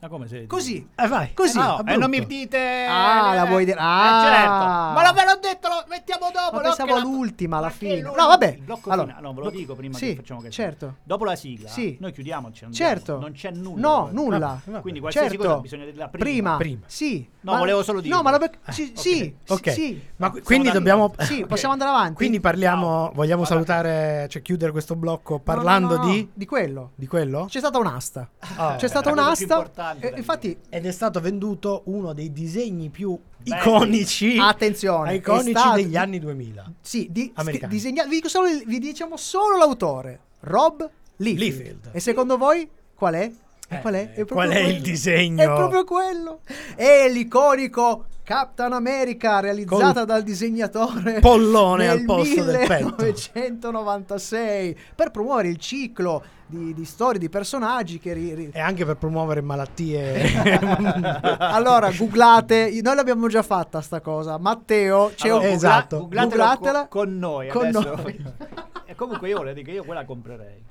[0.00, 0.88] Ma come se Così.
[0.96, 1.32] Eh, vai.
[1.34, 1.58] Così.
[1.58, 4.22] no, a e non mi dite Ah, la vuoi dire- eh, ah.
[4.24, 7.72] certo ma lo ve l'ho detto lo mettiamo dopo Ma no, pensavo l'ultima alla Ma
[7.72, 8.00] fine.
[8.00, 8.46] No, vabbè.
[8.56, 10.96] il blocco Allora, finale no ve lo dico prima sì, che facciamo che certo.
[11.02, 11.96] dopo la sigla Sì.
[12.00, 12.90] noi chiudiamo ci andiamo.
[12.90, 13.18] Certo.
[13.18, 14.60] non c'è nulla No, nulla.
[14.64, 14.80] Vabbè.
[14.80, 15.42] quindi qualsiasi Certo.
[15.44, 16.56] cosa bisogna dirla prima, Prima.
[16.56, 16.80] Prima.
[16.86, 17.28] Sì.
[17.42, 18.22] No, volevo solo No, dirlo.
[18.22, 18.98] ma la bec- sì, ok.
[19.00, 19.72] sì, Ok.
[19.72, 20.02] sì.
[20.16, 21.24] Ma No, quindi dobbiamo d'accordo.
[21.32, 22.14] Sì, possiamo andare avanti.
[22.14, 26.44] Quindi parliamo, vogliamo salutare, cioè chiudere questo blocco No, no, parlando no, no, di di
[26.46, 26.90] quello.
[26.96, 27.46] di quello?
[27.48, 28.28] C'è stata un'asta.
[28.56, 28.74] Ah.
[28.76, 29.89] C'è stata più un'asta.
[29.98, 33.56] E- da infatti, Ed è stato venduto uno dei disegni più Belli.
[33.60, 35.10] iconici attenzione.
[35.10, 36.72] è iconici stato- degli anni 2000.
[36.80, 37.32] Sì, di,
[37.68, 40.20] disegna- vi, solo vi diciamo solo l'autore.
[40.40, 41.38] Rob Liefeld.
[41.56, 41.88] Liefeld.
[41.92, 43.30] E secondo voi qual è?
[43.72, 44.10] E Eh, qual è?
[44.10, 45.42] È proprio qual è il disegno?
[45.42, 46.40] È proprio quello.
[46.74, 52.94] È l'iconico Captain America realizzata Col dal disegnatore pollone nel al posto del petto.
[52.98, 58.84] 1996 per promuovere il ciclo di, di storie di personaggi che ri- ri- E anche
[58.84, 60.30] per promuovere malattie.
[61.38, 66.08] allora googlate noi l'abbiamo già fatta sta cosa Matteo c'è Allora, un Esatto.
[66.08, 67.94] Googlatela co- con noi con adesso.
[67.96, 68.24] noi.
[68.94, 70.62] Comunque io volevo dire che io quella comprerei.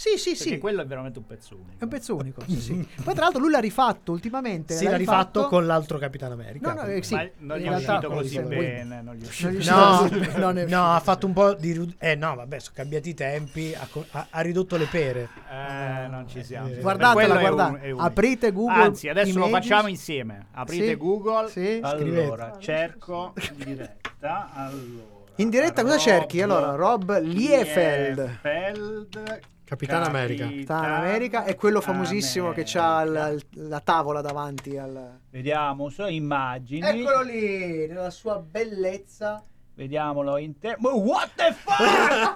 [0.00, 0.58] Sì, sì, Perché sì.
[0.58, 1.74] quello è veramente un pezzo unico.
[1.78, 2.40] È un pezzo unico.
[2.48, 2.88] sì, sì.
[3.04, 4.74] Poi, tra l'altro, lui l'ha rifatto ultimamente.
[4.74, 6.72] Si l'ha rifatto con l'altro Capitano America.
[6.72, 7.14] No, no, eh, sì.
[7.14, 9.02] Ma non gli è uscito così sì, bene.
[9.02, 9.70] Non gli è uscito.
[9.70, 10.82] No, uscito- non è no, uscito.
[10.84, 11.94] ha fatto un po' di...
[11.98, 15.28] Eh no, vabbè, sono cambiati i tempi, ha, ha- ha ridotto le pere.
[15.50, 16.68] Eh, non ci siamo.
[16.68, 17.90] Eh, Guardatela, guardate.
[17.90, 18.00] un-.
[18.00, 19.68] Aprite Google Anzi, adesso lo Images.
[19.68, 20.46] facciamo insieme.
[20.52, 21.48] Aprite Sì, Google.
[21.50, 21.78] sì.
[21.82, 24.48] Allora, cerco in diretta.
[24.54, 26.40] Allora, In diretta cosa cerchi?
[26.40, 28.18] Allora, Rob Liefeld.
[28.42, 30.46] Liefeld, Capitano America.
[30.46, 35.20] Capitano America è quello famosissimo che ha la tavola davanti al...
[35.30, 36.84] Vediamo su immagini.
[36.84, 39.40] Eccolo lì, nella sua bellezza.
[39.74, 40.74] Vediamolo in te.
[40.80, 42.34] Ma What the fuck?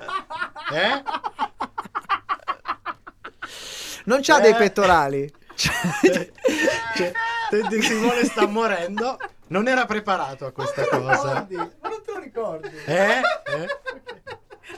[0.75, 1.03] Eh?
[4.07, 4.43] Non c'ha Eh.
[4.43, 5.29] dei pettorali.
[5.57, 6.31] Cioè,
[7.51, 9.17] Teddy Simone sta morendo.
[9.49, 11.49] Non era preparato a questa cosa.
[11.51, 12.69] Ma non te lo ricordi?
[12.87, 13.19] Eh?
[13.19, 13.23] Eh?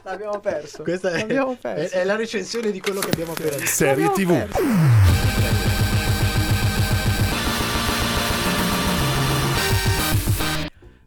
[0.06, 0.82] L'abbiamo perso.
[0.84, 1.94] Questa è, L'abbiamo è- perso.
[1.96, 3.66] è la recensione di quello che abbiamo appena detto.
[3.66, 5.15] Serie TV.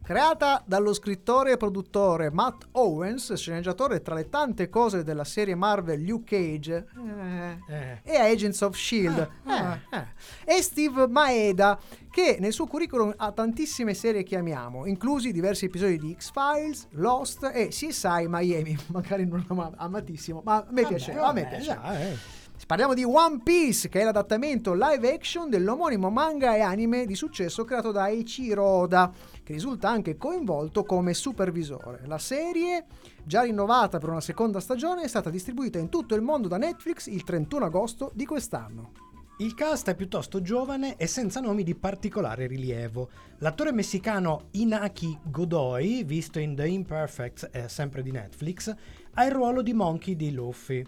[0.10, 6.02] Creata dallo scrittore e produttore Matt Owens, sceneggiatore tra le tante cose della serie Marvel
[6.02, 8.00] Luke Cage eh, Eh.
[8.02, 9.98] e Agents of Shield, Ah, Eh,
[10.46, 10.58] eh.
[10.58, 11.78] e Steve Maeda,
[12.10, 17.48] che nel suo curriculum ha tantissime serie che amiamo, inclusi diversi episodi di X-Files, Lost
[17.54, 21.12] e CSI Miami, magari non ama- amatissimo, ma a me piace.
[21.14, 21.78] a me piace.
[21.84, 22.38] eh.
[22.68, 27.64] Parliamo di One Piece, che è l'adattamento live action dell'omonimo manga e anime di successo
[27.64, 29.10] creato da Eiichiro Oda,
[29.50, 32.02] che risulta anche coinvolto come supervisore.
[32.06, 32.86] La serie,
[33.24, 37.08] già rinnovata per una seconda stagione, è stata distribuita in tutto il mondo da Netflix
[37.08, 38.92] il 31 agosto di quest'anno.
[39.40, 43.10] Il cast è piuttosto giovane e senza nomi di particolare rilievo.
[43.40, 48.72] L'attore messicano Inaki Godoy, visto in The Imperfects, eh, sempre di Netflix,
[49.16, 50.86] ha il ruolo di Monkey di Luffy.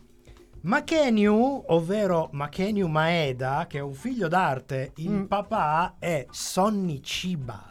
[0.64, 5.24] Makenyu, ovvero Makenyu Maeda, che è un figlio d'arte, il Mm.
[5.24, 7.71] papà è Sonny Chiba,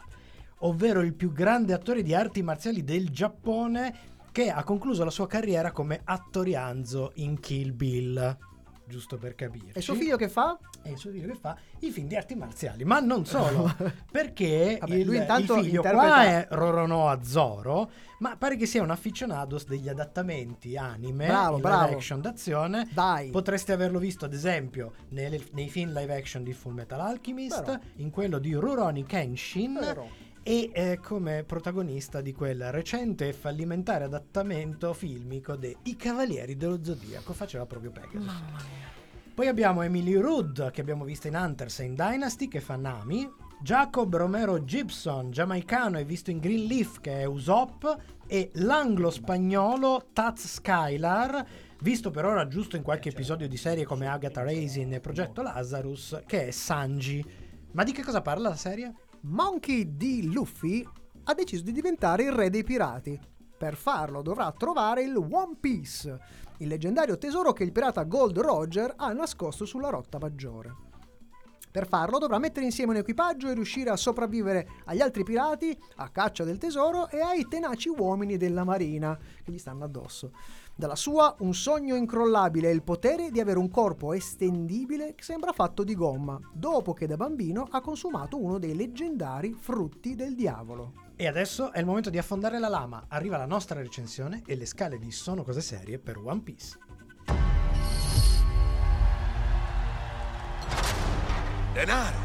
[0.61, 5.27] ovvero il più grande attore di arti marziali del Giappone che ha concluso la sua
[5.27, 8.37] carriera come attorianzo in Kill Bill.
[8.85, 9.71] Giusto per capirci.
[9.77, 10.57] E suo figlio che fa?
[10.81, 13.73] È il suo figlio che fa i film di arti marziali, ma non solo,
[14.11, 18.65] perché Vabbè, il, lui intanto il figlio interpreta- qua è Roronoa Zoro, ma pare che
[18.65, 21.83] sia un aficionados degli adattamenti anime Bravo, bravo.
[21.85, 22.89] live action d'azione.
[22.91, 23.29] Dai.
[23.29, 27.79] Potreste averlo visto ad esempio nelle- nei film live action di Full Metal Alchemist, Però.
[27.97, 30.05] in quello di Rurouni Kenshin Però.
[30.43, 36.83] E eh, come protagonista di quel recente e fallimentare adattamento filmico de I Cavalieri dello
[36.83, 38.43] Zodiaco, faceva proprio Pegasus.
[39.33, 43.29] Poi abbiamo Emily Rudd, che abbiamo visto in Hunters e in Dynasty, che fa Nami.
[43.61, 47.85] Jacob Romero Gibson, giamaicano e visto in Greenleaf, che è Usopp.
[48.27, 51.45] E l'anglo-spagnolo Taz Skylar,
[51.81, 56.21] visto per ora giusto in qualche episodio di serie come Agatha Raisin e Progetto Lazarus,
[56.25, 57.23] che è Sanji.
[57.71, 58.93] Ma di che cosa parla la serie?
[59.23, 60.29] Monkey D.
[60.33, 60.83] Luffy
[61.25, 63.19] ha deciso di diventare il re dei pirati.
[63.55, 66.19] Per farlo dovrà trovare il One Piece,
[66.57, 70.89] il leggendario tesoro che il pirata Gold Roger ha nascosto sulla rotta maggiore.
[71.69, 76.09] Per farlo dovrà mettere insieme un equipaggio e riuscire a sopravvivere agli altri pirati, a
[76.09, 80.31] caccia del tesoro e ai tenaci uomini della marina che gli stanno addosso.
[80.73, 85.51] Dalla sua un sogno incrollabile e il potere di avere un corpo estendibile che sembra
[85.51, 91.09] fatto di gomma, dopo che da bambino ha consumato uno dei leggendari frutti del diavolo.
[91.15, 93.05] E adesso è il momento di affondare la lama.
[93.09, 96.79] Arriva la nostra recensione e le scale di Sono cose serie per One Piece.
[101.73, 102.17] Denaro,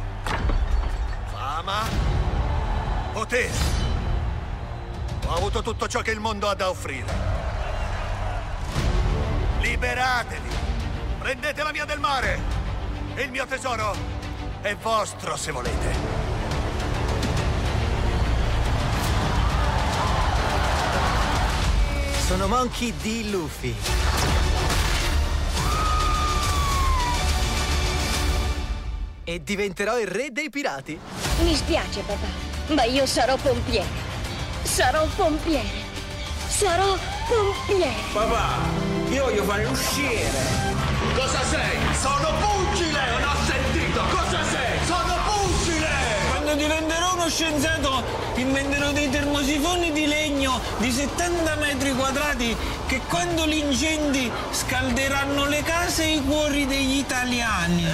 [1.27, 1.83] fama,
[3.13, 3.53] potere.
[5.27, 7.46] Ho avuto tutto ciò che il mondo ha da offrire.
[9.67, 10.49] Liberatevi!
[11.19, 12.39] Prendete la via del mare!
[13.17, 13.97] Il mio tesoro
[14.61, 15.93] è vostro se volete.
[22.27, 23.29] Sono Monkey D.
[23.29, 23.75] Luffy.
[29.25, 30.97] E diventerò il re dei pirati.
[31.41, 32.29] Mi spiace, papà,
[32.73, 33.89] ma io sarò pompiere.
[34.63, 35.86] Sarò pompiere.
[36.57, 36.97] Sarò
[37.29, 37.93] pompiere.
[38.15, 38.61] Papà,
[39.11, 40.31] io voglio fare uscire.
[41.15, 41.77] Cosa sei?
[42.01, 42.99] Sono pugile!
[43.11, 44.01] Non ho sentito!
[44.05, 44.87] Cosa sei?
[44.87, 45.87] Sono pugile!
[46.31, 48.03] Quando diventerò uno scienziato,
[48.37, 55.63] inventerò dei termosifoni di legno di 70 metri quadrati che quando li incendi scalderanno le
[55.63, 57.85] case e i cuori degli italiani.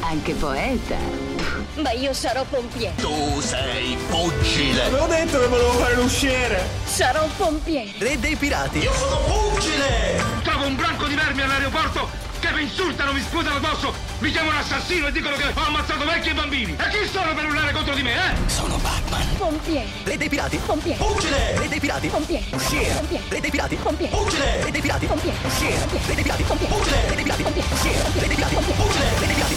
[0.00, 1.33] Anche poeta.
[1.76, 2.94] Ma io sarò pompiere.
[2.96, 4.84] Tu sei pugile.
[4.84, 6.68] Avevo detto che volevo fare l'usciere.
[6.84, 7.92] Sarò pompiere.
[7.98, 8.78] Re dei pirati.
[8.78, 10.22] Io sono pugile.
[10.42, 15.06] Trovo un branco di vermi all'aeroporto che mi insultano, mi sputano addosso, mi chiamano assassino
[15.06, 16.72] e dicono che ho ammazzato vecchi e bambini.
[16.72, 18.50] E chi sono per urlare contro di me, eh?
[18.50, 19.26] Sono Batman.
[19.38, 19.86] Pompiere.
[20.02, 20.58] Re dei pirati.
[20.58, 20.98] Pompiere.
[21.02, 21.58] Pugile.
[21.58, 22.08] Re dei pirati.
[22.08, 22.44] Pompiere.
[22.50, 22.92] Uscire.
[22.92, 23.24] Pompiere.
[23.28, 23.76] Re dei pirati.
[23.76, 24.14] Pompiere.
[24.14, 24.62] Pugile.
[24.62, 25.06] Re dei pirati.
[25.06, 25.36] Pompiere.
[25.42, 25.78] Uscire.
[26.06, 26.42] Re dei pirati.
[26.42, 26.74] Pompiere.
[26.74, 27.08] Pugile.
[27.08, 27.42] Re dei pirati.
[27.42, 27.68] Pompiere.
[27.72, 28.02] Uscire.
[28.12, 28.54] Re dei pirati.
[28.54, 29.04] Pugile.
[29.18, 29.56] Re dei pirati.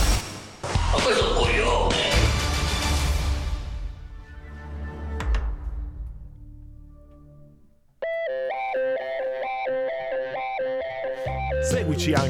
[0.62, 2.07] Ma questo è un coglione.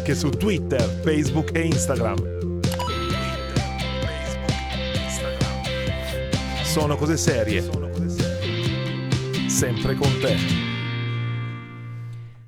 [0.07, 2.61] Anche su Twitter, Facebook e Instagram.
[6.63, 7.61] Sono cose serie.
[9.49, 10.37] Sempre con te.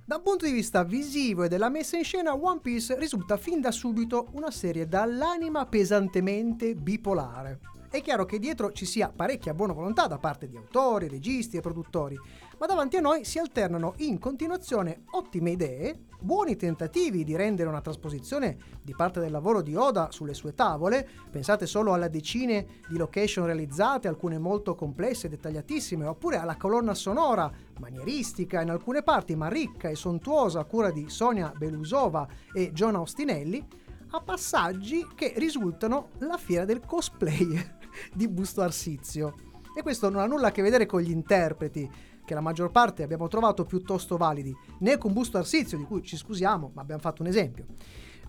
[0.06, 3.60] Da un punto di vista visivo e della messa in scena, One Piece risulta fin
[3.60, 7.60] da subito una serie dall'anima pesantemente bipolare.
[7.90, 11.62] È chiaro che dietro ci sia parecchia buona volontà da parte di autori, registi e
[11.62, 12.16] produttori,
[12.60, 17.80] ma davanti a noi si alternano in continuazione ottime idee, buoni tentativi di rendere una
[17.80, 22.98] trasposizione di parte del lavoro di Oda sulle sue tavole, pensate solo alla decine di
[22.98, 29.38] location realizzate, alcune molto complesse e dettagliatissime, oppure alla colonna sonora, manieristica in alcune parti,
[29.38, 33.66] ma ricca e sontuosa a cura di Sonia Belusova e John Austinelli,
[34.12, 37.78] a passaggi che risultano la fiera del cosplayer
[38.14, 39.48] di Busto Arsizio.
[39.74, 41.90] E questo non ha nulla a che vedere con gli interpreti,
[42.30, 46.16] che la maggior parte abbiamo trovato piuttosto validi, né con Busto Arsizio, di cui ci
[46.16, 47.66] scusiamo, ma abbiamo fatto un esempio.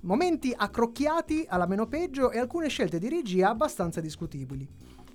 [0.03, 4.67] Momenti accrocchiati alla meno peggio e alcune scelte di regia abbastanza discutibili.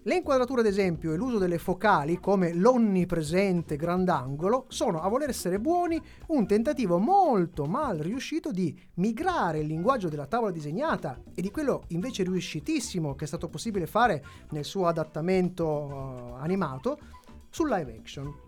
[0.03, 5.59] Le inquadrature, ad esempio, e l'uso delle focali, come l'onnipresente grandangolo, sono, a voler essere
[5.59, 11.49] buoni, un tentativo molto mal riuscito di migrare il linguaggio della tavola disegnata e di
[11.49, 16.99] quello invece riuscitissimo che è stato possibile fare nel suo adattamento eh, animato
[17.55, 18.44] sul live action.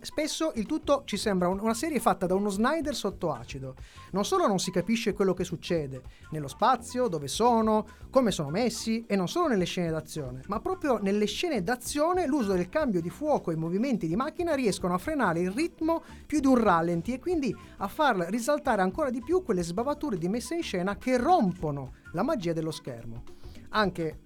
[0.00, 3.74] Spesso il tutto ci sembra un- una serie fatta da uno Snyder sotto acido.
[4.12, 9.04] Non solo non si capisce quello che succede nello spazio, dove sono, come sono messi
[9.08, 13.10] e non solo nelle scene d'azione, ma proprio nelle scene d'azione l'uso del cambio di
[13.10, 17.12] fuoco e i movimenti di macchina riescono a frenare il ritmo più di un rallenti
[17.12, 21.16] e quindi a far risaltare ancora di più quelle sbavature di messa in scena che
[21.16, 23.24] rompono la magia dello schermo.
[23.70, 24.20] Anche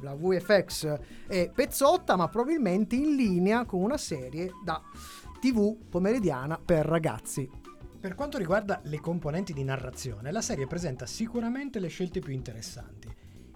[0.00, 4.82] la VFX è pezzotta, ma probabilmente in linea con una serie da
[5.40, 7.48] TV pomeridiana per ragazzi.
[7.98, 13.12] Per quanto riguarda le componenti di narrazione, la serie presenta sicuramente le scelte più interessanti.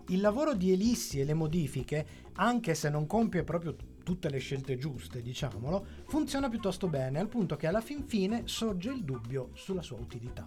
[0.09, 4.76] Il lavoro di Elissi e le modifiche, anche se non compie proprio tutte le scelte
[4.76, 9.83] giuste, diciamolo, funziona piuttosto bene, al punto che alla fin fine sorge il dubbio sulla
[9.83, 10.44] sua utilità.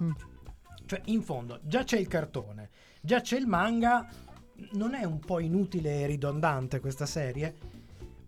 [0.85, 4.05] Cioè, in fondo, già c'è il cartone, già c'è il manga,
[4.71, 7.81] non è un po' inutile e ridondante questa serie?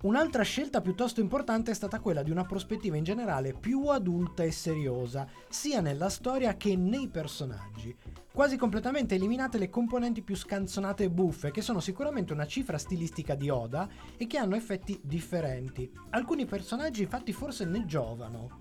[0.06, 4.52] Un'altra scelta piuttosto importante è stata quella di una prospettiva in generale più adulta e
[4.52, 7.96] seriosa, sia nella storia che nei personaggi.
[8.32, 13.34] Quasi completamente eliminate le componenti più scanzonate e buffe, che sono sicuramente una cifra stilistica
[13.34, 15.90] di Oda e che hanno effetti differenti.
[16.12, 18.60] Alcuni personaggi infatti forse ne giovano.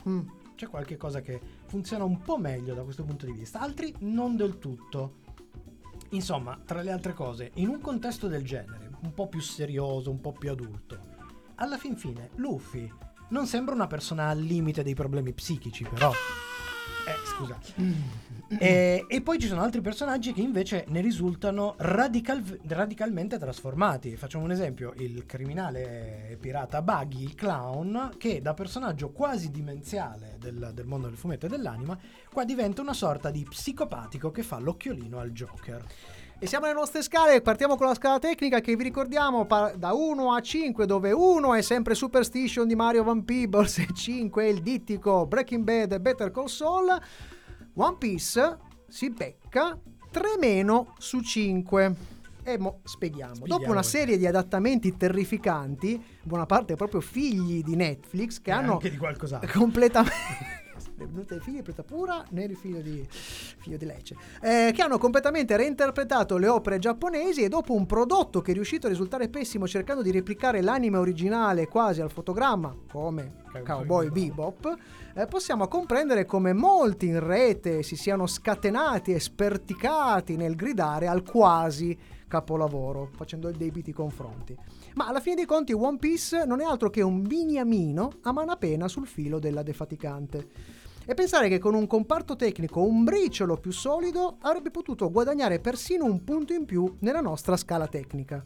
[0.54, 4.36] C'è qualche cosa che funziona un po' meglio da questo punto di vista, altri non
[4.36, 5.23] del tutto.
[6.14, 10.20] Insomma, tra le altre cose, in un contesto del genere, un po' più serioso, un
[10.20, 11.12] po' più adulto,
[11.56, 12.88] alla fin fine Luffy
[13.30, 16.12] non sembra una persona al limite dei problemi psichici, però.
[17.06, 17.58] Eh, scusa.
[18.58, 24.16] E, e poi ci sono altri personaggi che invece ne risultano radical- radicalmente trasformati.
[24.16, 30.70] Facciamo un esempio: il criminale pirata Buggy, il clown, che da personaggio quasi dimenziale del,
[30.72, 31.98] del mondo del fumetto e dell'anima,
[32.30, 35.84] qua diventa una sorta di psicopatico che fa l'occhiolino al Joker.
[36.38, 39.94] E siamo alle nostre scale, partiamo con la scala tecnica che vi ricordiamo pa- da
[39.94, 44.48] 1 a 5 dove 1 è sempre Superstition di Mario Van Peebles e 5 è
[44.48, 47.00] il dittico Breaking Bad e Better Call Saul.
[47.76, 49.78] One Piece si becca
[50.10, 51.94] 3 meno su 5.
[52.42, 53.36] E mo spieghiamo.
[53.36, 53.58] Spieghiamo.
[53.58, 58.80] Dopo una serie di adattamenti terrificanti, buona parte proprio figli di Netflix, che E hanno
[59.50, 60.63] completamente
[60.96, 64.82] benvenuti ai figli di Preta Pura né il figlio di, figlio di Lecce eh, che
[64.82, 69.28] hanno completamente reinterpretato le opere giapponesi e dopo un prodotto che è riuscito a risultare
[69.28, 74.76] pessimo cercando di replicare l'anime originale quasi al fotogramma come Cowboy Bebop
[75.14, 81.24] eh, possiamo comprendere come molti in rete si siano scatenati e sperticati nel gridare al
[81.24, 84.56] quasi capolavoro facendo dei debiti confronti
[84.94, 88.86] ma alla fine dei conti One Piece non è altro che un biniamino a manapena
[88.86, 90.82] sul filo della defaticante.
[91.06, 96.04] E pensare che con un comparto tecnico un briciolo più solido avrebbe potuto guadagnare persino
[96.04, 98.42] un punto in più nella nostra scala tecnica.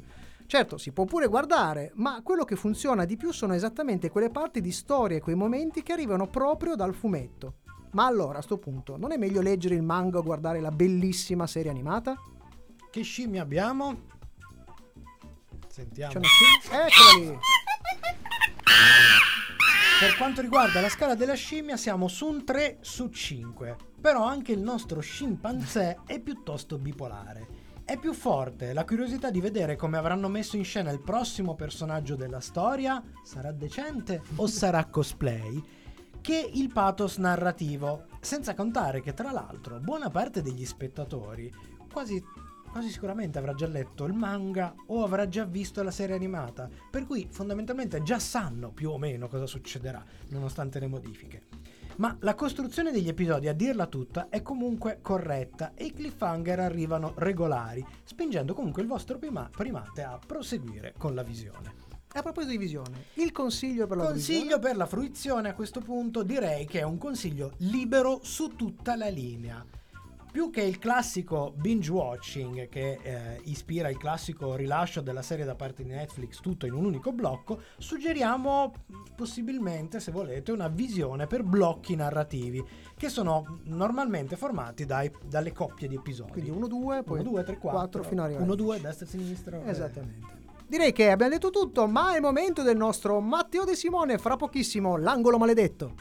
[0.47, 4.61] Certo, si può pure guardare, ma quello che funziona di più sono esattamente quelle parti
[4.61, 7.57] di storia e quei momenti che arrivano proprio dal fumetto.
[7.93, 11.47] Ma allora, a sto punto, non è meglio leggere il manga o guardare la bellissima
[11.47, 12.17] serie animata?
[12.91, 14.07] Che scimmia abbiamo?
[15.69, 16.13] Sentiamo.
[16.13, 16.87] C'è una scimmia?
[16.87, 17.39] Eccola lì!
[20.01, 24.53] Per quanto riguarda la scala della scimmia siamo su un 3 su 5, però anche
[24.53, 27.49] il nostro scimpanzé è piuttosto bipolare.
[27.85, 28.73] È più forte.
[28.73, 33.51] La curiosità di vedere come avranno messo in scena il prossimo personaggio della storia, sarà
[33.51, 35.61] decente o sarà cosplay,
[36.21, 41.53] che il pathos narrativo, senza contare che tra l'altro buona parte degli spettatori
[41.93, 42.23] quasi
[42.69, 47.07] quasi sicuramente avrà già letto il manga o avrà già visto la serie animata, per
[47.07, 51.43] cui fondamentalmente già sanno più o meno cosa succederà, nonostante le modifiche.
[51.97, 57.13] Ma la costruzione degli episodi, a dirla tutta, è comunque corretta e i cliffhanger arrivano
[57.17, 61.87] regolari, spingendo comunque il vostro prima- primate a proseguire con la visione.
[62.13, 66.23] A proposito di visione, il consiglio per la Consiglio per la fruizione a questo punto
[66.23, 69.65] direi che è un consiglio libero su tutta la linea.
[70.39, 75.57] Più che il classico binge watching che eh, ispira il classico rilascio della serie da
[75.57, 78.73] parte di Netflix tutto in un unico blocco, suggeriamo
[79.17, 82.65] possibilmente, se volete, una visione per blocchi narrativi
[82.97, 86.31] che sono normalmente formati dai- dalle coppie di episodi.
[86.31, 88.83] Quindi 1, 2, poi 1, 2, 3, 4, fino a arrivare 1, a 2, 10.
[88.87, 89.65] destra e sinistra.
[89.65, 89.71] eh.
[89.71, 90.27] Esattamente.
[90.69, 94.37] Direi che abbiamo detto tutto, ma è il momento del nostro Matteo De Simone, fra
[94.37, 95.95] pochissimo, l'angolo maledetto.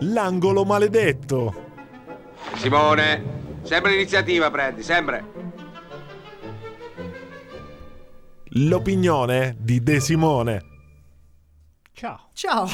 [0.00, 1.66] L'angolo maledetto.
[2.54, 3.22] Simone,
[3.62, 5.24] sempre l'iniziativa prendi, sempre.
[8.52, 10.67] L'opinione di De Simone.
[11.98, 12.20] Ciao.
[12.32, 12.68] Ciao.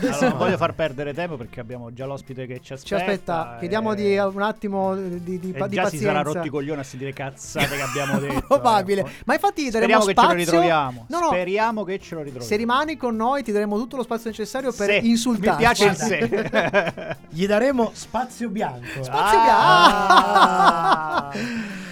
[0.00, 2.96] Allora, non voglio far perdere tempo perché abbiamo già l'ospite che ci Ci aspetta.
[3.00, 6.06] aspetta, e- chiediamo di un attimo di, di, di e già si pazienza.
[6.06, 8.40] sarà rotti i coglioni a sentire cazzate che abbiamo detto.
[8.46, 9.00] Probabile.
[9.00, 9.10] ecco.
[9.24, 11.06] Ma infatti daremo Speriamo che ce lo spazio- ritroviamo.
[11.08, 11.26] No, no.
[11.28, 12.46] Speriamo che ce lo ritroviamo.
[12.46, 15.50] Se rimani con noi ti daremo tutto lo spazio necessario per Sì, insultarci.
[15.50, 17.16] mi piace il se.
[17.30, 19.02] Gli daremo spazio bianco.
[19.02, 21.32] Spazio Ah.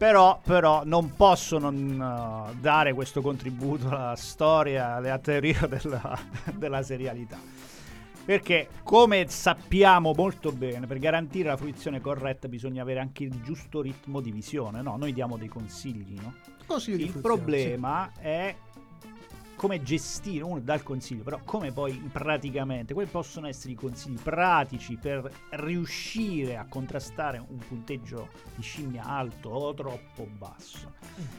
[0.00, 6.18] Però, però non posso non uh, dare questo contributo alla storia, alla teoria della,
[6.56, 7.38] della serialità.
[8.24, 13.82] Perché, come sappiamo molto bene, per garantire la fruizione corretta bisogna avere anche il giusto
[13.82, 14.80] ritmo di visione.
[14.80, 14.96] No?
[14.96, 16.32] Noi diamo dei consigli, no?
[16.64, 18.56] Consiglio di Il problema è
[19.60, 24.18] come gestire, uno dà il consiglio, però come poi praticamente, quali possono essere i consigli
[24.18, 30.94] pratici per riuscire a contrastare un punteggio di scimmia alto o troppo basso.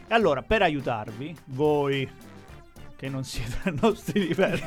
[0.07, 2.07] E allora, per aiutarvi, voi
[2.95, 4.61] che non siete ai nostri livelli,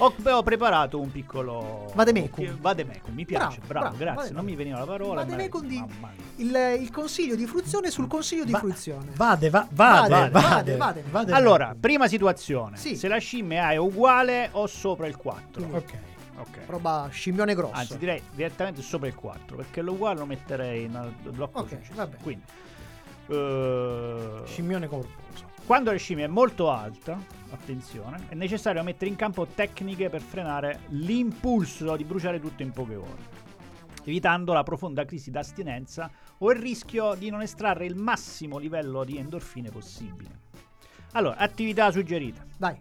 [0.00, 1.90] ho, ho preparato un piccolo...
[1.94, 2.58] Vademecum.
[2.60, 4.36] Vademecum, mi piace, Bravo, bravo, bravo, grazie, vademecum.
[4.36, 5.24] non mi veniva la parola.
[5.24, 6.44] Vademecum ma- di-.
[6.44, 9.10] Il, il consiglio di fruizione sul consiglio di Va- fruizione.
[9.14, 11.02] Vade, va- vade, Vade, vade, vade, vade.
[11.10, 11.32] vade.
[11.32, 12.76] Allora, prima situazione.
[12.76, 12.96] Sì.
[12.96, 15.64] Se la scimmia è uguale o sopra il 4.
[15.70, 15.92] Ok.
[16.38, 16.58] Ok.
[16.66, 17.74] Roba scimmione grosso.
[17.74, 21.96] Anzi, direi direttamente sopra il 4, perché l'uguale lo metterei nel blocco Ok, successivo.
[21.96, 22.16] vabbè.
[22.22, 22.42] Quindi,
[23.28, 25.44] eh, Scimmione corposo.
[25.66, 27.18] quando la scimmia è molto alta,
[27.50, 32.96] attenzione, è necessario mettere in campo tecniche per frenare l'impulso di bruciare tutto in poche
[32.96, 33.22] ore,
[34.04, 39.18] evitando la profonda crisi d'astinenza o il rischio di non estrarre il massimo livello di
[39.18, 40.48] endorfine possibile.
[41.12, 42.46] Allora, attività suggerite.
[42.56, 42.78] Dai.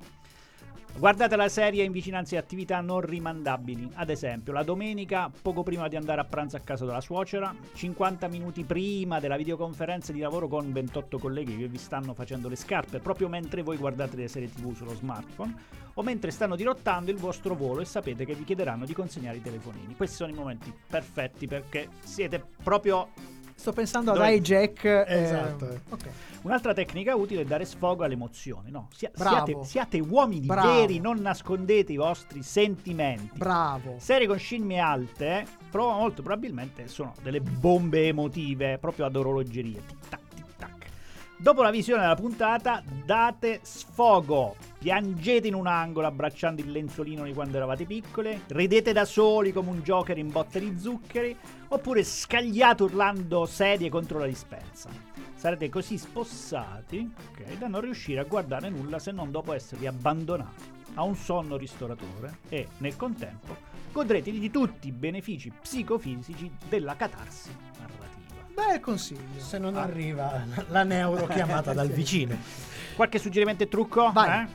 [0.98, 3.90] Guardate la serie in vicinanza di attività non rimandabili.
[3.94, 8.28] Ad esempio, la domenica, poco prima di andare a pranzo a casa della suocera, 50
[8.28, 13.00] minuti prima della videoconferenza di lavoro con 28 colleghi che vi stanno facendo le scarpe
[13.00, 15.56] proprio mentre voi guardate le serie TV sullo smartphone
[15.94, 19.42] o mentre stanno dirottando il vostro volo e sapete che vi chiederanno di consegnare i
[19.42, 19.96] telefonini.
[19.96, 23.10] Questi sono i momenti perfetti perché siete proprio
[23.60, 24.30] Sto pensando ad Dove-
[25.06, 25.80] eh, Esatto.
[25.90, 26.10] ok.
[26.44, 28.72] Un'altra tecnica utile è dare sfogo alle emozioni.
[28.72, 28.88] No?
[28.96, 29.46] Sia- Bravo.
[29.46, 30.72] siate, siate uomini Bravo.
[30.76, 33.38] veri, non nascondete i vostri sentimenti.
[33.38, 33.96] Bravo.
[34.00, 39.82] Serie con scimmie alte, prova molto probabilmente sono delle bombe emotive proprio ad orologeria.
[39.86, 40.29] Tic tac, tic tac.
[41.42, 44.58] Dopo la visione della puntata, date sfogo.
[44.78, 49.70] Piangete in un angolo abbracciando il lenzolino di quando eravate piccole, ridete da soli come
[49.70, 51.34] un joker in botta di zuccheri,
[51.70, 54.90] oppure scagliate urlando sedie contro la dispensa.
[55.34, 60.64] Sarete così spossati ok, da non riuscire a guardare nulla se non dopo esservi abbandonati
[60.96, 63.56] a un sonno ristoratore e, nel contempo,
[63.94, 68.09] godrete di tutti i benefici psicofisici della catarsi narrativa.
[68.54, 69.40] Bel consiglio.
[69.40, 72.38] Se non arriva la neuro chiamata dal vicino.
[72.96, 74.12] Qualche suggerimento e trucco?
[74.12, 74.44] Vai.
[74.44, 74.48] Eh?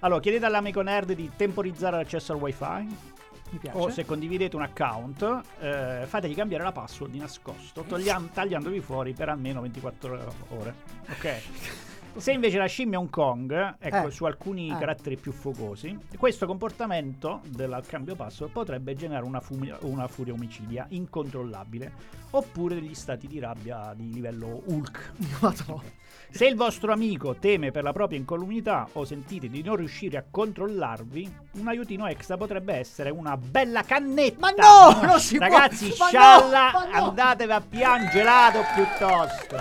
[0.00, 3.14] Allora, chiedete all'amico nerd di temporizzare l'accesso al wifi.
[3.48, 3.78] Mi piace.
[3.78, 9.12] o se condividete un account, eh, fategli cambiare la password di nascosto, togliam- tagliandovi fuori
[9.12, 10.74] per almeno 24 ore.
[11.10, 11.42] Ok?
[12.16, 14.10] Se invece la scimmia è un Kong, ecco, Eh.
[14.10, 14.78] su alcuni Eh.
[14.78, 20.86] caratteri più focosi, questo comportamento del cambio password potrebbe generare una, fumi- una furia omicidia
[20.88, 21.92] incontrollabile,
[22.30, 25.12] oppure degli stati di rabbia di livello Hulk.
[26.30, 30.24] Se il vostro amico teme per la propria incolumità o sentite di non riuscire a
[30.28, 34.38] controllarvi, un aiutino extra potrebbe essere una bella cannetta.
[34.40, 35.46] Ma no, non si può.
[35.46, 37.06] Ragazzi, no, scialla, ma no.
[37.08, 39.56] andatevi a piangelato piuttosto.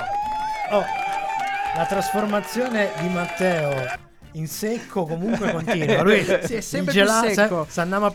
[0.72, 0.84] Oh,
[1.76, 4.04] la trasformazione di Matteo
[4.34, 6.02] in secco comunque continua.
[6.04, 7.64] Lui Sì, è sempre il gela- più secco.
[7.66, 8.12] sa- S'annama a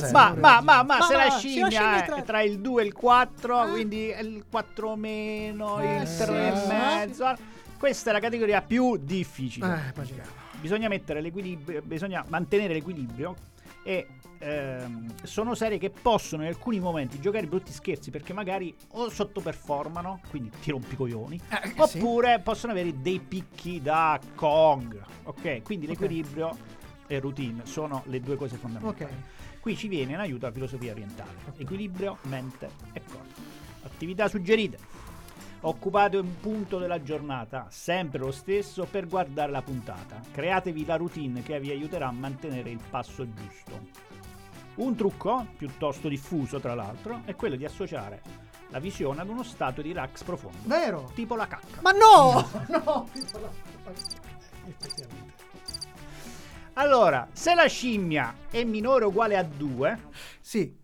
[0.00, 0.12] sempre.
[0.12, 2.40] Ma, ma, ma, ma, Ma se la se scimmia scimmia è tra- tra...
[2.42, 6.24] il 2 e il 4, quindi è il 4 meno, Eh, il sì.
[6.24, 7.34] 3 e mezzo.
[7.78, 9.66] Questa è la categoria più difficile.
[9.66, 10.28] Eh, immaginavo.
[10.60, 13.34] bisogna mettere l'equilibrio, bisogna mantenere l'equilibrio
[13.84, 14.06] e
[14.38, 20.20] ehm, sono serie che possono in alcuni momenti giocare brutti scherzi perché magari o sottoperformano,
[20.30, 21.98] quindi ti rompi coglioni, Eh, sì.
[21.98, 25.00] oppure possono avere dei picchi da Kong.
[25.24, 26.56] Ok, quindi l'equilibrio
[27.06, 29.10] e routine sono le due cose fondamentali.
[29.12, 29.60] Ok.
[29.60, 31.36] Qui ci viene in aiuto la filosofia orientale.
[31.56, 33.40] Equilibrio, mente e corpo.
[33.84, 34.78] Attività suggerite.
[35.64, 40.20] Occupate un punto della giornata, sempre lo stesso, per guardare la puntata.
[40.32, 43.86] Createvi la routine che vi aiuterà a mantenere il passo giusto.
[44.76, 48.22] Un trucco, piuttosto diffuso tra l'altro, è quello di associare
[48.70, 50.58] la visione ad uno stato di relax profondo.
[50.64, 51.12] Vero?
[51.14, 51.80] Tipo la cacca.
[51.80, 52.48] Ma no!
[52.68, 53.08] No!
[56.74, 59.98] Allora, se la scimmia è minore o uguale a 2,
[60.40, 60.80] Sì.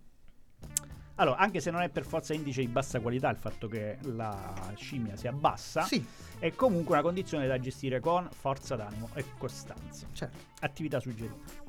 [1.20, 4.72] Allora, anche se non è per forza indice di bassa qualità il fatto che la
[4.76, 6.04] scimmia sia bassa, Sì.
[6.38, 10.06] è comunque una condizione da gestire con forza d'animo e costanza.
[10.12, 10.36] Certo.
[10.60, 11.66] Attività suggerite.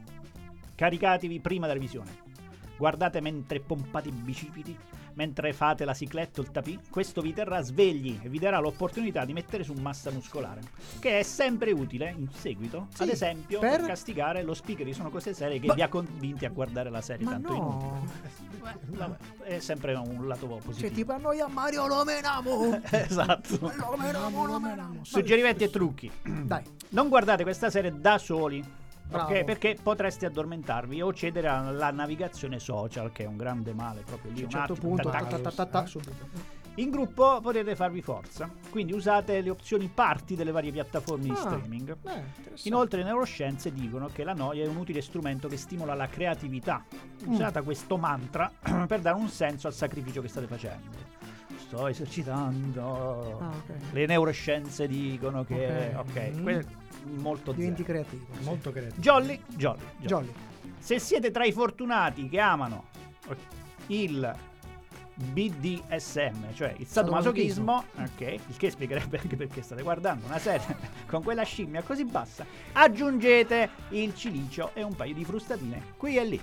[0.75, 2.27] Caricatevi prima della visione.
[2.77, 4.77] Guardate mentre pompate i bicipiti,
[5.19, 6.79] mentre fate la cicletta o il tapis.
[6.89, 10.61] Questo vi terrà svegli e vi darà l'opportunità di mettere su massa muscolare,
[10.99, 13.87] che è sempre utile in seguito, Sì, ad esempio, per- per...
[13.87, 14.93] castigare lo speaker.
[14.93, 17.91] Sono cose serie che Ma- vi ha convinti a guardare la serie Ma tanto inutile.
[17.91, 18.07] no.
[18.85, 20.73] Vabbè, è sempre un lato positivo.
[20.79, 22.79] Cioè, tipo a noi a Mario lo menamo.
[22.89, 23.59] esatto.
[23.59, 25.03] Lo menamo, lo menamo.
[25.03, 26.09] Suggerimenti e trucchi.
[26.23, 26.63] Dai.
[26.91, 28.63] Non guardate questa serie da soli.
[29.09, 29.33] Bravo.
[29.33, 29.43] ok?
[29.43, 34.41] Perché potreste addormentarvi o cedere alla navigazione social, che è un grande male proprio lì.
[34.41, 35.11] A un certo punto,
[35.85, 36.57] subito.
[36.75, 41.35] In gruppo potete farvi forza, quindi usate le opzioni parti delle varie piattaforme di Ah,
[41.35, 41.97] streaming.
[42.01, 42.23] beh.
[42.63, 46.85] Inoltre le neuroscienze dicono che la noia è un utile strumento che stimola la creatività.
[47.25, 48.49] Usate questo mantra
[48.87, 51.17] per dare un senso al sacrificio che state facendo.
[51.57, 53.39] Sto esercitando.
[53.41, 53.73] Ah, ok.
[53.91, 55.91] Le neuroscienze dicono che...
[55.95, 56.07] Ok.
[56.09, 56.43] Ok, Mm.
[56.43, 56.65] que-
[57.03, 57.93] molto Diventi zero.
[57.93, 58.25] creativo.
[58.37, 58.43] sì.
[58.43, 59.01] Molto creativo.
[59.01, 60.05] Jolly, jolly, jolly.
[60.07, 60.33] Jolly.
[60.79, 62.85] Se siete tra i fortunati che amano
[63.87, 64.35] il
[65.15, 70.77] BDSM, cioè il sadomasochismo, ok, il che spiegherebbe anche perché state guardando una serie
[71.07, 76.23] con quella scimmia così bassa, aggiungete il cilicio e un paio di frustatine qui e
[76.25, 76.41] lì.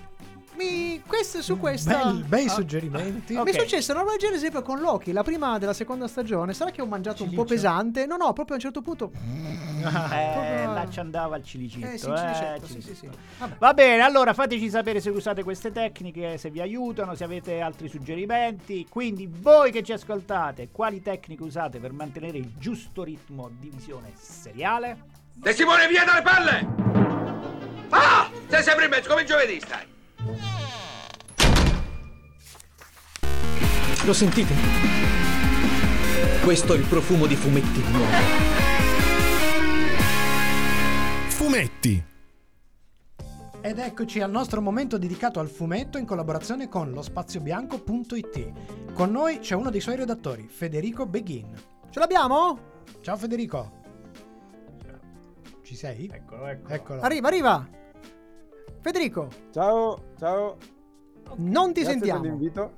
[0.56, 2.04] Mi, questo, su questa.
[2.04, 3.34] Bel- bei Ah, suggerimenti.
[3.34, 6.54] Mi è successo una roba del genere, esempio, con Loki, la prima della seconda stagione.
[6.54, 7.54] Sarà che ho mangiato un po' Cilicio?
[7.54, 8.06] pesante?
[8.06, 9.10] No, no, proprio a un certo punto.
[9.12, 9.80] Eh,
[10.32, 11.92] proprio- là ci andava il cilicetto.
[11.92, 12.94] Eh, sì, eh, sì, cilicetto.
[13.38, 13.46] sì.
[13.58, 17.88] Va bene, allora fateci sapere se usate queste tecniche, se vi aiutano, se avete altri
[17.88, 18.86] suggerimenti.
[18.88, 24.12] Quindi voi che ci ascoltate, quali tecniche usate per mantenere il giusto ritmo di visione
[24.16, 25.04] seriale?
[25.34, 26.66] De Simone, via dalle palle!
[27.90, 28.28] Ah!
[28.48, 29.94] Sei sempre in mezzo, come giovedì stai.
[34.04, 34.54] Lo sentite?
[36.42, 38.12] Questo è il profumo di fumetti nuovi.
[41.28, 42.04] Fumetti.
[43.60, 48.92] Ed eccoci al nostro momento dedicato al fumetto in collaborazione con lo spaziobianco.it.
[48.92, 51.52] Con noi c'è uno dei suoi redattori, Federico Beghin.
[51.90, 52.58] Ce l'abbiamo?
[53.00, 53.82] Ciao Federico.
[55.62, 56.08] Ci sei?
[56.12, 56.74] Eccolo, eccolo.
[56.74, 57.00] Eccolo.
[57.00, 57.68] Arriva, arriva.
[58.86, 60.56] Federico, Ciao, ciao.
[61.38, 62.20] non ti Grazie sentiamo.
[62.20, 62.72] per l'invito.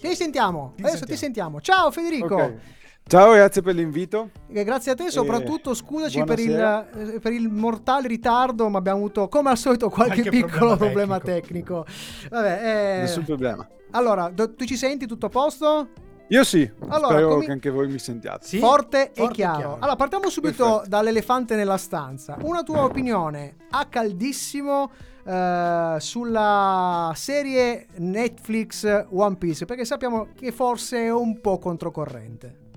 [0.00, 0.72] Ti sentiamo.
[0.76, 1.60] Ti Adesso ti sentiamo.
[1.60, 2.36] Ciao Federico.
[2.36, 2.54] Ok.
[3.02, 4.30] Ciao, grazie per l'invito.
[4.46, 6.56] Eh, Grazie a te, soprattutto scusaci per il,
[6.94, 11.18] eh, per il mortale ritardo, ma abbiamo avuto come al solito qualche, Qualche piccolo problema
[11.18, 11.84] problema tecnico.
[12.30, 13.68] Vabbè, eh, Nessun problema.
[13.90, 15.88] allora, tu ci senti tutto a posto?
[16.28, 18.46] Io sì, Allora, spero comi- che anche voi mi sentiate.
[18.46, 18.58] Sì?
[18.60, 19.56] Forte, e Forte e chiaro.
[19.58, 19.74] chiaro.
[19.80, 20.88] Allora, partiamo subito Perfetto.
[20.88, 22.36] dall'elefante nella stanza.
[22.42, 24.92] Una tua opinione a caldissimo
[25.24, 32.68] eh, sulla serie Netflix One Piece, perché sappiamo che forse è un po' controcorrente.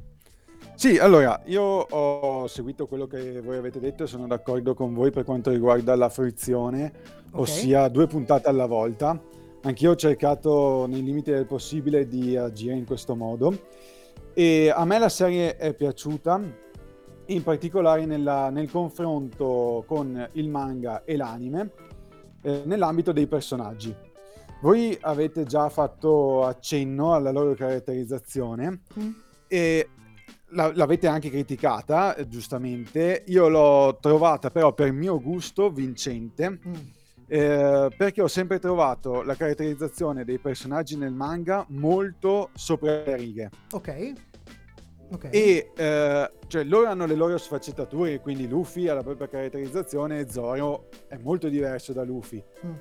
[0.75, 5.11] Sì, allora, io ho seguito quello che voi avete detto e sono d'accordo con voi
[5.11, 6.91] per quanto riguarda la frizione,
[7.31, 7.39] Ok.
[7.39, 9.19] ossia due puntate alla volta.
[9.65, 13.57] anch'io ho cercato nei limiti del possibile di agire in questo modo
[14.33, 16.41] e a me la serie è piaciuta,
[17.27, 21.71] in particolare nella- nel confronto con il manga e l'anime,
[22.43, 23.95] eh, nell'ambito dei personaggi.
[24.61, 28.81] Voi avete già fatto accenno alla loro caratterizzazione
[29.47, 29.89] e
[30.49, 33.23] la- l'avete anche criticata, eh, giustamente.
[33.27, 36.59] Io l'ho trovata però per mio gusto vincente.
[37.25, 43.49] eh, perché ho sempre trovato la caratterizzazione dei personaggi nel manga molto sopra le righe.
[43.71, 44.13] Ok.
[45.11, 45.29] Ok.
[45.31, 50.29] E eh, cioè, loro hanno le loro sfaccettature, quindi Luffy ha la propria caratterizzazione e
[50.29, 52.43] Zoro è molto diverso da Luffy.
[52.65, 52.71] Mm.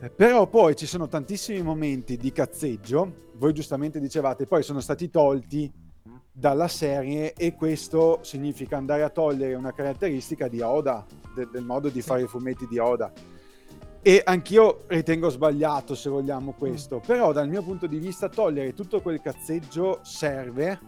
[0.00, 5.10] Eh, Però poi ci sono tantissimi momenti di cazzeggio, voi giustamente dicevate, poi sono stati
[5.10, 5.70] tolti
[6.30, 11.04] dalla serie e questo significa andare a togliere una caratteristica di Oda,
[11.34, 13.12] de- del modo di fare i fumetti di Oda.
[14.00, 19.00] E anch'io ritengo sbagliato se vogliamo questo, però dal mio punto di vista togliere tutto
[19.00, 20.78] quel cazzeggio serve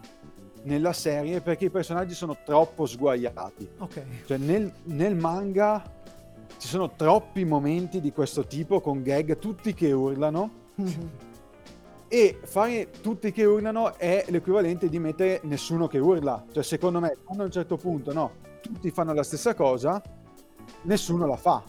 [0.63, 3.69] nella serie perché i personaggi sono troppo sguaiati.
[3.79, 4.03] Ok.
[4.25, 5.83] Cioè nel, nel manga
[6.57, 10.59] ci sono troppi momenti di questo tipo con gag, tutti che urlano.
[12.13, 16.43] E fare tutti che urlano è l'equivalente di mettere nessuno che urla.
[16.51, 20.01] Cioè, secondo me, quando a un certo punto no, tutti fanno la stessa cosa,
[20.81, 21.63] nessuno la fa.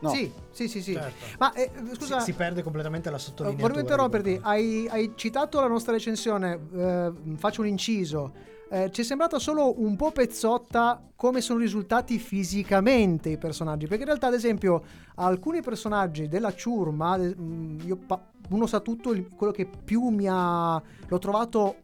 [0.00, 0.10] No.
[0.10, 0.92] Sì, sì, sì, sì.
[0.92, 1.24] Certo.
[1.38, 3.68] Ma eh, scusa, Si, si perde completamente la eh, sottolineatura.
[3.68, 4.38] volevo interromperti.
[4.42, 6.58] Hai, hai citato la nostra recensione.
[6.74, 8.32] eh, faccio un inciso.
[8.68, 13.86] Eh, ci è sembrata solo un po' pezzotta come sono risultati fisicamente i personaggi.
[13.86, 14.82] Perché in realtà, ad esempio,
[15.16, 18.20] alcuni personaggi della ciurma, mm, io pa-
[18.50, 20.82] uno sa tutto, il- quello che più mi ha.
[21.08, 21.76] l'ho trovato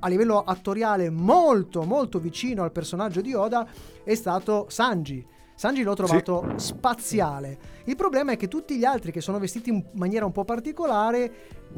[0.00, 3.66] a livello attoriale molto molto vicino al personaggio di Oda
[4.02, 5.24] è stato Sanji.
[5.56, 7.58] Sanji l'ho trovato spaziale.
[7.84, 11.32] Il problema è che tutti gli altri che sono vestiti in maniera un po' particolare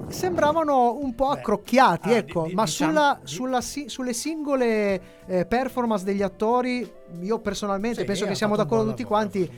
[0.09, 5.24] sembravano un po' accrocchiati, ah, ecco, di- di- ma diciamo- sulla- sulla si- sulle singole
[5.27, 9.51] eh, performance degli attori, io personalmente Sì, penso che siamo d'accordo tutti lavoro, quanti.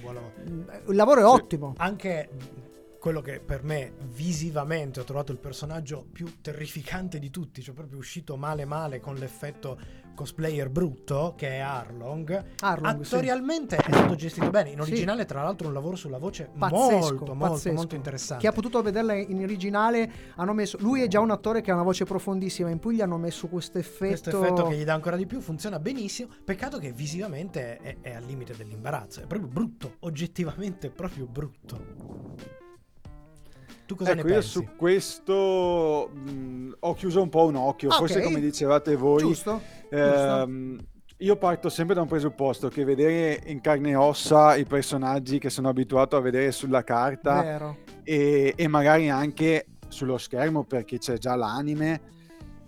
[0.89, 1.75] Il lavoro è ottimo.
[1.79, 2.29] Anche
[2.99, 7.99] quello che per me visivamente ho trovato il personaggio più terrificante di tutti, cioè proprio
[7.99, 9.79] uscito male male con l'effetto
[10.19, 12.45] cosplayer brutto che è Arlong.
[12.61, 13.15] Arlong, sì.
[13.15, 14.71] Attorialmente è stato gestito bene.
[14.71, 14.91] In Sì.
[14.91, 17.75] originale, tra l'altro, un lavoro sulla voce Pazzesco, molto, molto, pazzesco.
[17.75, 18.43] molto interessante.
[18.43, 20.77] Chi ha potuto vederla in originale hanno messo.
[20.81, 22.69] Lui è già un attore che ha una voce profondissima.
[22.69, 24.07] In più gli hanno messo questo effetto.
[24.09, 26.31] Questo effetto che gli dà ancora di più funziona benissimo.
[26.45, 29.21] Peccato che visivamente è, è al limite dell'imbarazzo.
[29.21, 32.67] È proprio brutto, oggettivamente proprio brutto.
[33.89, 34.49] Tu cosa ecco, ne io pensi?
[34.51, 39.21] su questo mh, ho chiuso un po' un occhio, Ah, forse come dicevate voi.
[39.21, 40.79] Giusto, ehm,
[41.21, 45.49] Io parto sempre da un presupposto che vedere in carne e ossa i personaggi che
[45.49, 47.43] sono abituato a vedere sulla carta
[48.05, 52.01] e, e magari anche sullo schermo perché c'è già l'anime.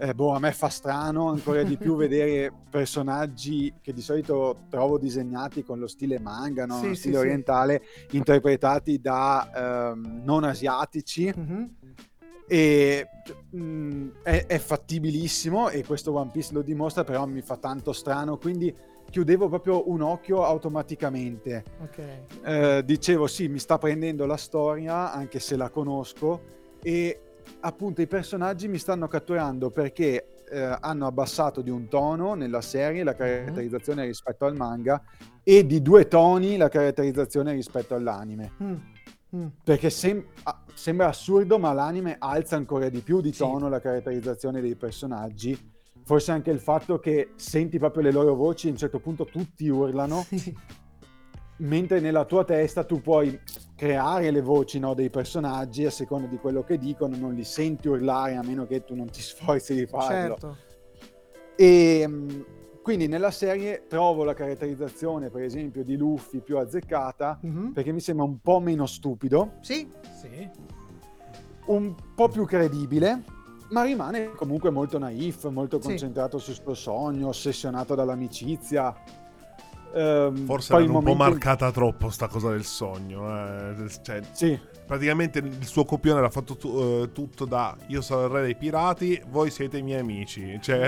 [0.03, 4.97] Eh, boh, a me fa strano ancora di più vedere personaggi che di solito trovo
[4.97, 6.79] disegnati con lo stile manga, no?
[6.79, 7.21] Sì, Lo sì, stile sì.
[7.21, 7.83] orientale,
[8.13, 11.31] interpretati da ehm, non asiatici.
[11.37, 11.75] Mhm.
[12.49, 13.09] E
[13.51, 18.39] mh, è, è fattibilissimo e questo One Piece lo dimostra, però mi fa tanto strano,
[18.39, 18.75] quindi
[19.11, 21.63] chiudevo proprio un occhio automaticamente.
[21.83, 22.03] Ok.
[22.43, 26.41] Eh, dicevo sì, mi sta prendendo la storia, anche se la conosco,
[26.83, 27.21] e
[27.61, 33.05] appunto i personaggi mi stanno catturando perché eh, hanno abbassato di un tono nella serie
[33.05, 35.03] la caratterizzazione rispetto al manga
[35.43, 38.53] e di due toni la caratterizzazione rispetto all'anime.
[38.63, 38.75] Mm.
[39.37, 39.47] Mm.
[39.63, 44.61] Perché sem- ah, sembra assurdo, ma l'anime alza ancora di più di tono la caratterizzazione
[44.61, 45.57] dei personaggi.
[46.03, 49.69] Forse anche il fatto che senti proprio le loro voci, a un certo punto tutti
[49.69, 50.27] urlano,
[51.59, 53.39] mentre nella tua testa tu puoi
[53.85, 57.89] creare le voci no, dei personaggi a seconda di quello che dicono, non li senti
[57.89, 60.37] urlare a meno che tu non ti sforzi di farlo.
[60.37, 60.57] Certo.
[61.57, 62.45] E mh,
[62.83, 67.73] quindi nella serie trovo la caratterizzazione, per esempio, di Luffy più azzeccata Mhm.
[67.73, 69.91] perché mi sembra un po' meno stupido, Sì.
[70.15, 70.47] Sì.
[71.69, 73.25] un po' più credibile,
[73.71, 75.89] ma rimane comunque molto naif, molto Sì.
[75.89, 78.95] concentrato sul suo sogno, ossessionato dall'amicizia.
[79.95, 83.29] Ehm, Forse il un po' marcata troppo sta cosa del sogno.
[83.29, 83.89] eh.
[84.03, 84.59] Cioè, Sì.
[84.91, 88.57] Praticamente il suo copione era fatto tu- eh, tutto da io sono il re dei
[88.57, 90.59] pirati, voi siete i miei amici.
[90.61, 90.79] Cioè,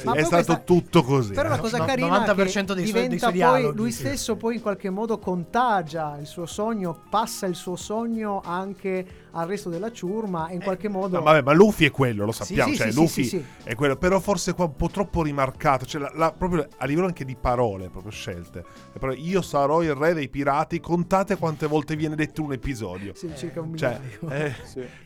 [0.00, 1.32] Eh, ma è stato questa- tutto così.
[1.32, 1.60] Però la eh.
[1.60, 3.98] cosa No- carina 90% è che dei suoi- dei diventa suoi poi dialoghi, lui sì.
[4.00, 9.46] stesso poi in qualche modo contagia il suo sogno, passa il suo sogno anche al
[9.46, 12.70] resto della ciurma e in qualche modo No, vabbè, ma Luffy è quello, lo sappiamo.
[12.70, 15.84] sì, cioè, sì, Luffy sì, sì, è quello, però forse qua un po' troppo rimarcato.
[15.86, 18.64] Cioè, la- la- proprio a livello anche di parole, proprio scelte.
[18.92, 23.14] E però io sarò il re dei pirati, contate quante volte viene detto un episodio.
[23.14, 24.54] Sì, circa un Cioè, migliaio.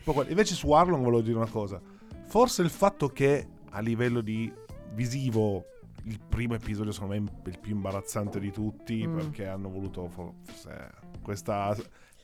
[0.05, 1.79] eh, invece su Arlong volevo dire una cosa.
[2.27, 4.51] Forse il fatto che a livello di
[4.93, 5.65] visivo
[6.03, 9.15] il primo episodio secondo me è il più imbarazzante di tutti Mm.
[9.15, 10.89] perché hanno voluto for- forse
[11.21, 11.75] questa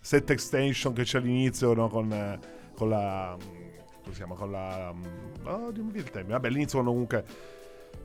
[0.06, 2.38] set extension che c'è all'inizio no, con, eh,
[2.76, 5.04] con la come si chiama con la mm,
[5.46, 6.34] oh, mi viene il termine.
[6.34, 7.26] vabbè all'inizio quando comunque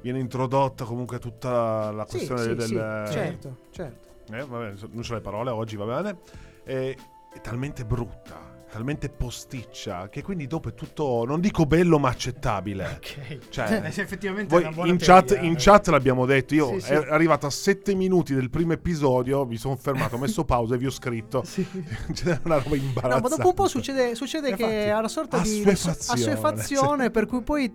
[0.00, 4.08] viene introdotta comunque tutta la Sì, questione sì, del sì, certo, certo.
[4.32, 6.18] eh, vabbè, non c'ho le parole oggi, va bene.
[6.64, 6.96] E-
[7.32, 12.84] è talmente brutta, talmente posticcia, che quindi dopo è tutto, non dico bello, ma accettabile.
[12.96, 13.48] Ok.
[13.48, 15.58] Cioè, Eh, sì, effettivamente voi in, chat, teoria, in eh.
[15.58, 16.54] chat l'abbiamo detto.
[16.54, 16.92] Io Sì, sì.
[16.92, 19.44] è arrivato a 7 minuti del primo episodio.
[19.46, 21.42] Mi sono fermato, ho messo pausa e vi ho scritto.
[22.12, 23.28] C'è una roba No, imbarazzante.
[23.28, 27.42] ma dopo un po' succede, succede che ha una sorta di assuefazione, assuefazione per cui
[27.42, 27.72] poi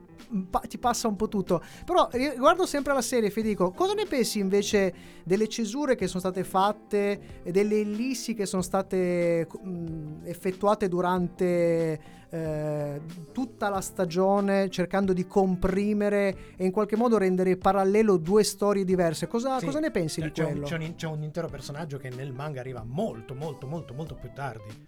[0.67, 1.61] ti passa un po' tutto.
[1.85, 6.19] Però ri- guardo sempre la serie, Federico, cosa ne pensi invece delle cesure che sono
[6.19, 14.69] state fatte e delle ellissi che sono state mm, effettuate durante eh, tutta la stagione
[14.69, 19.27] cercando di comprimere e in qualche modo rendere parallelo due storie diverse?
[19.27, 20.65] Cosa, Sì, cosa ne pensi c'è- di c'è un, quello?
[20.65, 24.31] c'è, un, c'è un intero personaggio che nel manga arriva molto, molto, molto, molto più
[24.33, 24.87] tardi.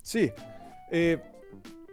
[0.00, 0.32] Sì,
[0.88, 1.20] e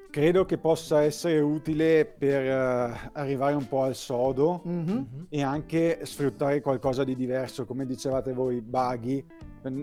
[0.10, 5.26] credo che possa essere utile per eh, arrivare un po' al sodo Mhm.
[5.30, 7.66] e anche sfruttare qualcosa di diverso.
[7.66, 9.24] Come dicevate voi, Buggy,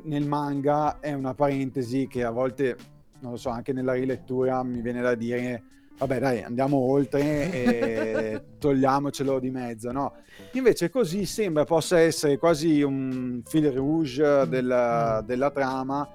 [0.05, 2.76] nel manga è una parentesi che a volte,
[3.25, 5.62] non lo so, anche nella rilettura mi viene da dire,
[5.97, 10.16] vabbè dai, andiamo oltre e togliamocelo di mezzo, no?
[10.53, 16.07] Invece così sembra possa essere quasi un fil rouge della, della trama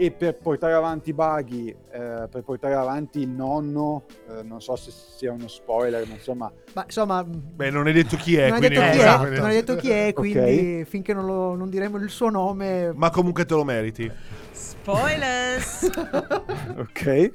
[0.00, 4.92] e per portare avanti Buggy, eh, per portare avanti il nonno, eh, non so se
[4.92, 6.52] sia uno spoiler, ma insomma...
[6.74, 8.48] Ma insomma, Beh, non hai detto chi è.
[8.48, 11.26] non quindi detto non chi è, quindi- non hai detto chi è, quindi finché non,
[11.26, 12.92] lo- non diremo il suo nome.
[12.94, 14.10] Ma comunque te lo meriti.
[14.52, 15.90] Spoilers!
[16.78, 17.32] Ok,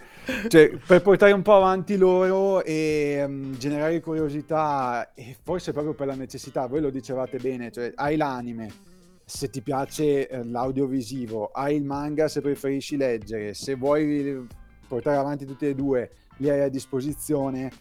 [0.47, 6.07] cioè, per portare un po' avanti loro e mm, generare curiosità e forse proprio per
[6.07, 8.71] la necessità, voi lo dicevate bene, cioè hai l'anime,
[9.25, 14.45] se ti piace eh, l'audiovisivo, hai il manga se preferisci leggere, se vuoi
[14.87, 17.71] portare avanti tutti e due li hai a disposizione,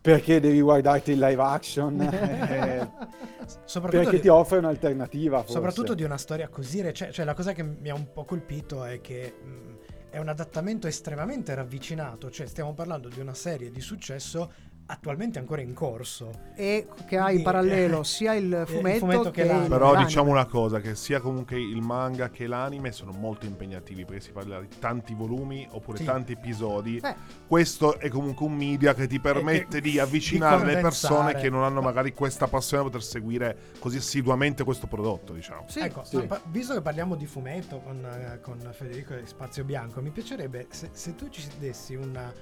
[0.00, 2.00] perché devi guardarti il live action?
[3.42, 5.52] Eh, perché di- ti offre un'alternativa forse.
[5.52, 7.12] Soprattutto di una storia così recente.
[7.12, 9.78] Cioè, la cosa che mi ha un po' colpito è che mh,
[10.10, 12.30] è un adattamento estremamente ravvicinato.
[12.30, 14.52] Cioè, stiamo parlando di una serie di successo
[14.92, 16.30] attualmente ancora in corso.
[16.54, 19.68] E che ha in parallelo eh, sia il il fumetto, fumetto che, che l'anime.
[19.68, 24.20] Però diciamo una cosa, che sia comunque il manga che l'anime sono molto impegnativi perché
[24.20, 26.04] si parla di tanti volumi oppure Sì.
[26.04, 26.98] tanti episodi.
[27.02, 27.14] Eh.
[27.46, 31.48] Questo è comunque un media che ti permette che- di avvicinare di le persone che
[31.48, 35.64] non hanno magari questa passione a poter seguire così assiduamente questo prodotto, diciamo.
[35.68, 36.20] Sì, ecco, sì.
[36.26, 40.66] pa- visto che parliamo di fumetto con, eh, con Federico e Spazio Bianco, mi piacerebbe
[40.70, 42.32] se, se tu ci dessi una-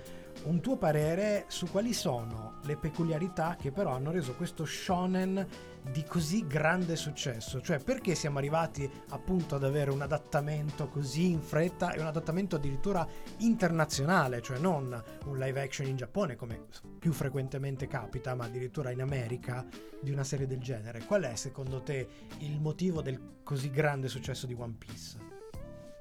[0.45, 5.47] un tuo parere su quali sono le peculiarità che però hanno reso questo shonen
[5.93, 7.61] di così grande successo.
[7.61, 12.57] Cioè, perché siamo arrivati appunto ad avere un adattamento così in fretta e un adattamento
[12.57, 13.07] addirittura
[13.39, 16.67] internazionale, cioè non un live action in Giappone come
[16.99, 19.67] più frequentemente capita, ma addirittura in America
[20.01, 21.05] di una serie del genere.
[21.05, 22.09] Qual è secondo te
[22.39, 25.19] il motivo del così grande successo di One Piece?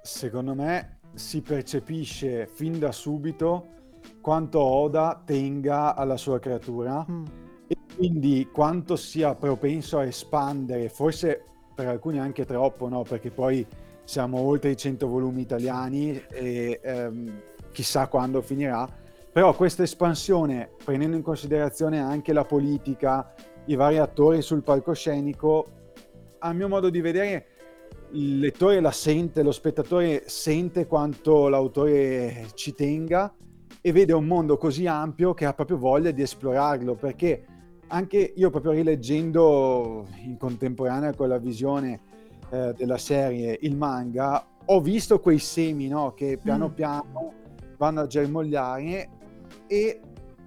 [0.02, 3.78] Secondo me si percepisce fin da subito
[4.30, 7.26] quanto Oda tenga alla sua creatura Mm.
[7.68, 13.02] e quindi quanto sia propenso a espandere, forse per alcuni anche troppo, no?
[13.02, 13.66] Perché poi
[14.04, 18.88] siamo oltre i 100 volumi italiani e ehm, chissà quando finirà.
[19.32, 23.34] Però questa espansione, prendendo in considerazione anche la politica,
[23.66, 25.66] i vari attori sul palcoscenico,
[26.38, 27.48] a mio modo di vedere
[28.12, 33.34] il lettore la sente, lo spettatore sente quanto l'autore ci tenga
[33.82, 37.46] e vede un mondo così ampio che ha proprio voglia di esplorarlo perché
[37.88, 42.00] anche io proprio rileggendo in contemporanea con la visione
[42.50, 46.74] eh, della serie il manga ho visto quei semi no, che piano Mm.
[46.74, 47.34] piano
[47.78, 49.10] vanno a germogliare
[49.66, 50.02] e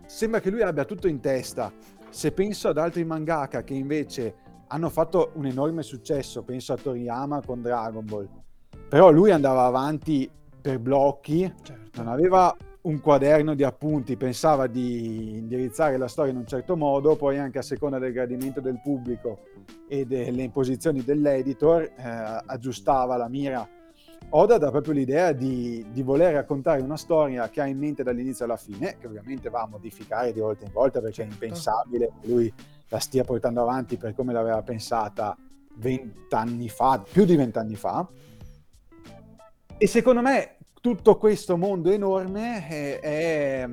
[0.07, 1.73] sembra che lui abbia tutto in testa
[2.11, 4.35] se penso ad altri mangaka che invece
[4.69, 8.29] hanno fatto un enorme successo, penso a Toriyama con Dragon Ball,
[8.89, 10.31] però lui andava avanti
[10.61, 12.03] per blocchi, Certo.
[12.03, 17.15] non aveva un quaderno di appunti, pensava di indirizzare la storia in un certo modo,
[17.15, 19.41] poi anche a seconda del gradimento del pubblico
[19.89, 21.93] e delle imposizioni dell'editor eh,
[22.47, 23.69] aggiustava la mira.
[24.31, 28.47] Oda dà proprio l'idea di, di voler raccontare una storia che ha in mente dall'inizio
[28.47, 32.29] alla fine, che ovviamente va a modificare di volta in volta perché è impensabile che
[32.29, 32.53] lui
[32.89, 35.37] la stia portando avanti per come l'aveva pensata
[35.77, 38.09] vent'anni fa, più di vent'anni fa.
[39.77, 43.69] E secondo me tutto questo mondo enorme è, è,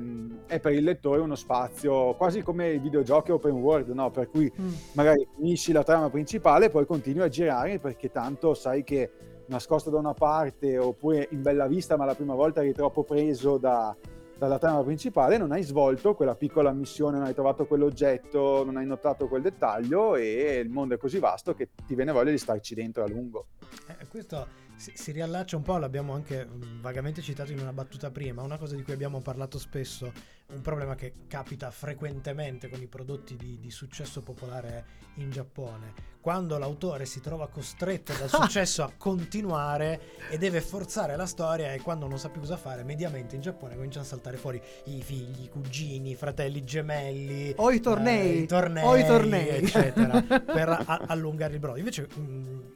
[0.46, 4.12] è per il lettore uno spazio quasi come i videogiochi open world, no?
[4.12, 4.72] per cui Mm.
[4.92, 9.10] magari finisci la trama principale e poi continui a girare perché tanto sai che
[9.46, 13.58] nascosto da una parte oppure in bella vista ma la prima volta eri troppo preso
[13.58, 13.94] da-
[14.38, 18.86] dalla trama principale non hai svolto quella piccola missione, non hai trovato quell'oggetto, non hai
[18.86, 22.74] notato quel dettaglio e il mondo è così vasto che ti viene voglia di starci
[22.76, 23.46] dentro a lungo.
[23.88, 24.46] Eh, questo
[24.80, 28.56] si, si riallaccia un po', l'abbiamo anche mm, vagamente citato in una battuta prima, una
[28.58, 30.10] cosa di cui abbiamo parlato spesso,
[30.52, 36.08] un problema che capita frequentemente con i prodotti di, di successo popolare in Giappone.
[36.20, 40.00] Quando l'autore si trova costretto dal successo a continuare
[40.30, 43.74] e deve forzare la storia e quando non sa più cosa fare, mediamente in Giappone
[43.74, 48.30] cominciano a saltare fuori i figli, i cugini, i fratelli gemelli, O i tornei.
[48.30, 49.48] eh, i tornei, O i tornei.
[49.48, 51.78] eccetera, per a- allungare il brodo.
[51.78, 52.72] Invece mh,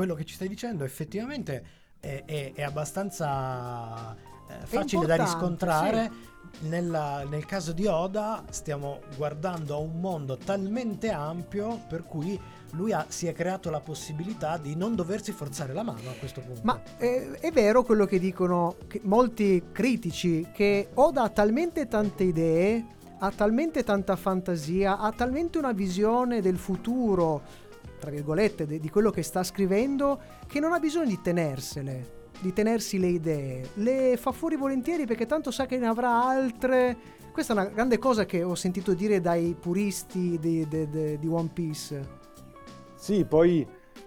[0.00, 1.62] quello che ci stai dicendo effettivamente
[2.00, 4.16] è, è- è abbastanza
[4.48, 6.10] eh, facile da riscontrare.
[6.60, 12.40] Nella- nel caso di Oda stiamo guardando a un mondo talmente ampio per cui
[12.72, 16.40] lui ha- si è creato la possibilità di non doversi forzare la mano a questo
[16.40, 16.60] punto.
[16.64, 22.24] Ma eh, è vero quello che dicono che- molti critici che Oda ha talmente tante
[22.24, 22.84] idee,
[23.18, 27.42] ha talmente tanta fantasia, ha talmente una visione del futuro,
[28.00, 32.52] tra virgolette, de- di quello che sta scrivendo, che non ha bisogno di tenersele, di
[32.52, 33.68] tenersi le idee.
[33.74, 36.96] Le fa fuori volentieri perché tanto sa che ne avrà altre.
[37.32, 41.28] Questa è una grande cosa che ho sentito dire dai puristi di, di- di- di
[41.28, 42.18] One Piece.
[42.96, 43.66] Sì, poi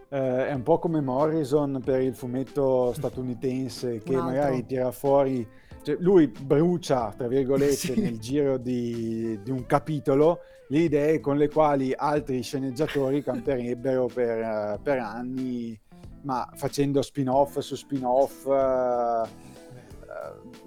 [0.10, 5.48] eh, è un po' come Morrison per il fumetto statunitense che magari tira fuori,
[5.84, 8.00] cioè lui brucia, tra virgolette, Sì.
[8.00, 14.30] nel giro di, di un capitolo le idee con le quali altri sceneggiatori camperebbero per,
[14.40, 15.80] eh, per anni,
[16.22, 18.46] ma facendo spin-off su spin-off.
[18.48, 19.52] eh,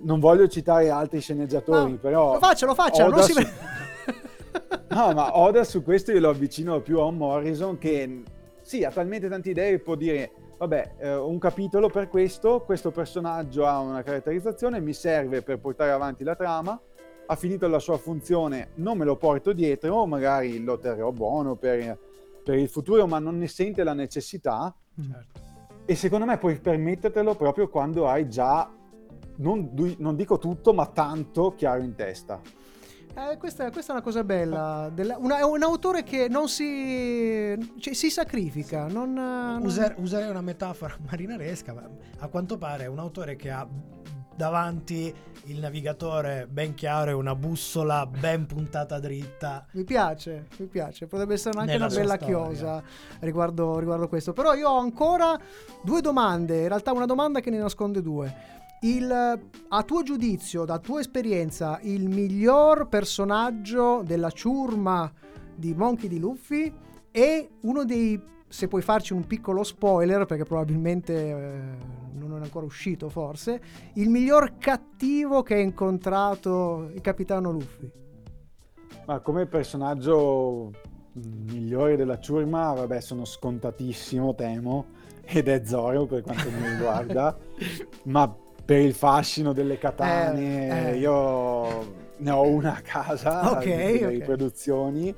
[0.03, 2.33] non voglio citare altri sceneggiatori, No, però...
[2.35, 3.47] lo faccia, lo faccia, Oda non si su-
[4.89, 8.23] No, ma Oda su questo io lo avvicino più a un Morrison che
[8.63, 12.91] sì, ha talmente tante idee che può dire vabbè, eh, un capitolo per questo, questo
[12.91, 16.81] personaggio ha una caratterizzazione, mi serve per portare avanti la trama,
[17.27, 21.99] ha finito la sua funzione, non me lo porto dietro, magari lo terrò buono per,
[22.45, 24.75] per il futuro, ma non ne sente la necessità.
[24.95, 25.41] Certo.
[25.85, 28.73] E secondo me puoi permettertelo proprio quando hai già,
[29.37, 32.41] non, non dico tutto, ma tanto chiaro in testa.
[33.19, 34.91] Eh, questa, questa è una cosa bella.
[34.93, 37.57] della- una- è un autore che non si.
[37.79, 38.87] cioè, si sacrifica.
[38.89, 41.89] Non, non- User- userei una metafora marinaresca, ma
[42.19, 43.67] a quanto pare è un autore che ha
[44.37, 45.15] davanti
[45.45, 49.65] il navigatore ben chiaro e una bussola ben puntata dritta.
[49.73, 51.07] Mi piace, mi piace.
[51.07, 52.27] Potrebbe essere anche Nella una bella storia.
[52.37, 52.83] chiosa
[53.21, 54.35] riguardo, riguardo questo.
[54.35, 55.39] Però io ho ancora
[55.83, 56.61] due domande.
[56.63, 58.55] In realtà, una domanda che ne nasconde due.
[58.81, 59.11] Il,
[59.69, 65.11] a tuo giudizio, da tua esperienza, il miglior personaggio della ciurma
[65.55, 66.73] di Monkey di Luffy
[67.11, 68.35] è uno dei.
[68.49, 71.61] Se puoi farci un piccolo spoiler, perché probabilmente eh,
[72.15, 73.61] non è ancora uscito, forse.
[73.95, 77.91] Il miglior cattivo che ha incontrato il capitano Luffy.
[79.07, 80.71] Ma come personaggio
[81.13, 84.87] migliore della ciurma, vabbè, sono scontatissimo, temo,
[85.23, 87.37] ed è Zoro per quanto mi riguarda,
[88.05, 88.37] ma
[88.67, 90.97] per il fascino delle katane, Eh, eh.
[90.99, 94.11] io ne ho una a casa, Ok, di delle ok.
[94.11, 95.15] riproduzioni,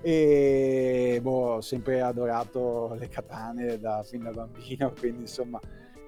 [0.00, 5.60] e boh, ho sempre adorato le katane da, fin da bambino, quindi insomma...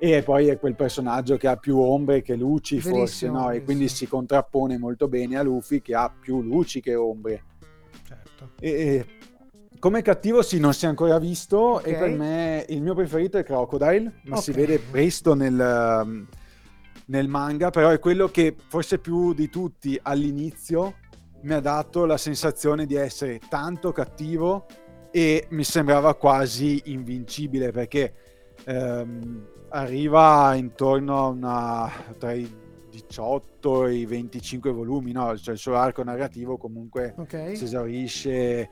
[0.05, 3.51] E poi è quel personaggio che ha più ombre che luci, forse, Verissimo, no?
[3.51, 7.45] E quindi si contrappone molto bene a Luffy che ha più luci che ombre.
[8.05, 8.51] Certo.
[8.59, 9.07] E
[9.79, 11.99] come cattivo sì, non si è ancora visto e Ok.
[11.99, 14.57] per me il mio preferito è Crocodile, ma si Ok.
[14.57, 16.27] vede presto nel, um,
[17.13, 20.95] nel manga, però è quello che forse più di tutti all'inizio
[21.43, 24.65] mi ha dato la sensazione di essere tanto cattivo
[25.11, 28.15] e mi sembrava quasi invincibile perché
[28.65, 32.51] ehm, arriva intorno a una tra i
[32.89, 35.37] 18 e i 25 volumi, no?
[35.37, 37.57] Cioè il suo arco narrativo comunque Ok.
[37.57, 38.69] si esaurisce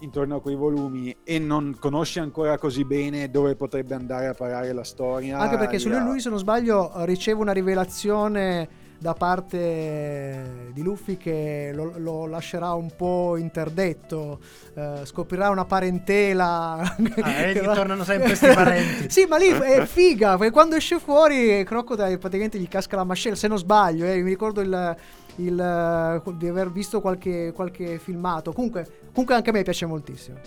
[0.00, 4.72] intorno a quei volumi e non conosce ancora così bene dove potrebbe andare a parare
[4.72, 5.38] la storia.
[5.38, 11.70] Anche perché su lui, se non sbaglio, riceve una rivelazione da parte di Luffy che
[11.74, 14.38] lo, lo lascerà un po' interdetto.
[14.74, 16.76] eh, scoprirà una parentela.
[16.76, 19.08] Ah, vedi, va- tornano sempre questi parenti.
[19.10, 20.36] sì, ma lì è figa.
[20.36, 23.36] Perché quando esce fuori, Crocodile praticamente gli casca la mascella.
[23.36, 24.96] Se non sbaglio, eh, mi ricordo il.
[25.36, 28.52] Il, eh, di aver visto qualche, qualche filmato.
[28.52, 30.38] Comunque, comunque, anche a me piace moltissimo.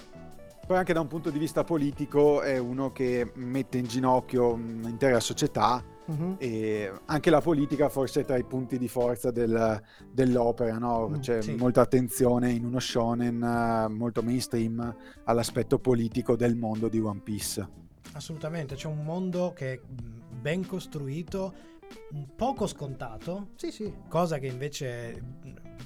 [0.66, 5.20] poi anche da un punto di vista politico è uno che mette in ginocchio un'intera
[5.20, 6.36] società Mhm.
[6.38, 11.10] e anche la politica forse è tra i punti di forza del- dell'opera, no?
[11.10, 11.56] Mm, C'è sì.
[11.56, 17.68] molta attenzione in uno shonen eh, molto mainstream all'aspetto politico del mondo di One Piece.
[18.14, 19.80] Assolutamente, c'è un mondo che è
[20.42, 21.54] ben costruito,
[22.36, 23.94] poco scontato, Sì, sì.
[24.08, 25.22] cosa che invece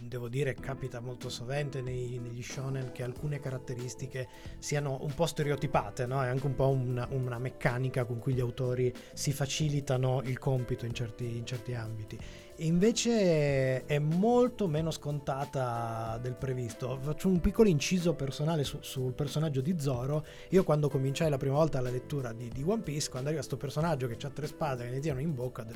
[0.02, 4.28] devo dire capita molto sovente nei- negli shonen che alcune caratteristiche
[4.60, 6.24] siano un po' stereotipate, no?
[6.24, 10.86] È anche un po' una, una meccanica con cui gli autori si facilitano il compito
[10.86, 12.18] in certi, in certi ambiti.
[12.60, 16.98] E invece è molto meno scontata del previsto.
[17.00, 20.26] Faccio un piccolo inciso personale su- sul personaggio di Zoro.
[20.50, 23.58] Io quando cominciai la prima volta la lettura di, di One Piece, quando arriva questo
[23.58, 25.68] personaggio che ha tre spade che ne tirano in bocca,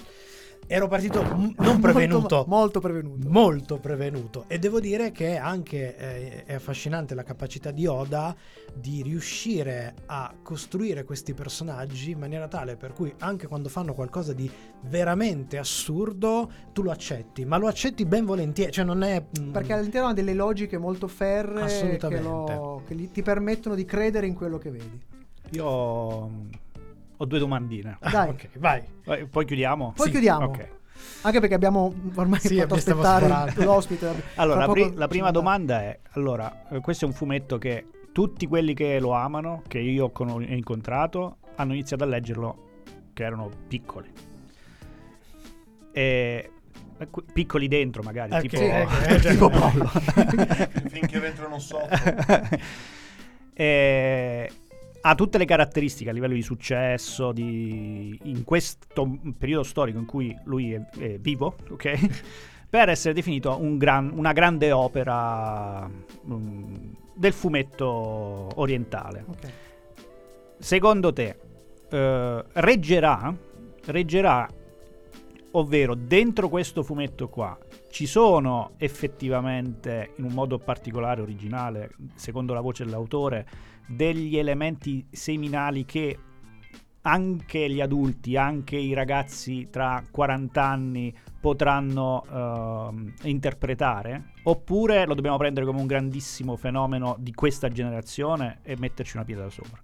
[0.68, 2.20] ero partito m- non prevenuto.
[2.20, 3.30] Molto, molto prevenuto.
[3.30, 8.36] Molto prevenuto e devo dire che anche eh, è affascinante la capacità di Oda
[8.74, 14.34] di riuscire a costruire questi personaggi in maniera tale per cui anche quando fanno qualcosa
[14.34, 14.50] di
[14.84, 19.74] veramente assurdo tu lo accetti, ma lo accetti ben volentieri, cioè non è mm, Perché
[19.74, 22.24] all'interno ha delle logiche molto ferree che, Assolutamente.
[22.28, 25.02] lo- che gli- ti permettono di credere in quello che vedi.
[25.52, 26.32] Io ho,
[27.18, 27.98] ho due domandine.
[28.00, 28.30] Dai.
[28.32, 28.82] ok, vai.
[29.30, 29.94] Poi chiudiamo?
[29.96, 30.12] Poi Sì.
[30.12, 30.46] chiudiamo.
[30.46, 30.68] Ok.
[31.24, 33.26] Anche perché abbiamo ormai Sì, fatto aspettare.
[33.54, 34.08] Allora, l'ospite.
[34.34, 37.86] Fra la, pri- la prima manda- domanda è: allora, eh, questo è un fumetto che
[38.12, 42.70] tutti quelli che lo amano, che io ho con- ho incontrato, hanno iniziato a leggerlo
[43.14, 44.10] che erano piccoli.
[45.94, 46.52] E
[47.34, 49.86] piccoli dentro, magari, Ok, tipo, ok, cioè- tipo Pollo.
[50.90, 51.88] Finché entrano sotto.
[53.54, 54.50] E
[55.02, 60.36] ha tutte le caratteristiche a livello di successo di, in questo periodo storico in cui
[60.46, 62.40] lui è, è vivo, ok?
[62.72, 66.76] per essere definito un gran- una grande opera mm,
[67.14, 67.86] del fumetto
[68.56, 69.26] orientale.
[69.28, 69.52] Ok.
[70.58, 71.38] Secondo te
[71.90, 73.36] eh, reggerà,
[73.86, 74.48] reggerà,
[75.52, 77.58] ovvero dentro questo fumetto qua
[77.90, 83.48] ci sono effettivamente in un modo particolare originale, secondo la voce dell'autore,
[83.88, 86.18] degli elementi seminali che
[87.04, 94.34] anche gli adulti, anche i ragazzi tra 40 anni potranno ehm, interpretare?
[94.44, 99.50] Oppure lo dobbiamo prendere come un grandissimo fenomeno di questa generazione e metterci una pietra
[99.50, 99.82] sopra?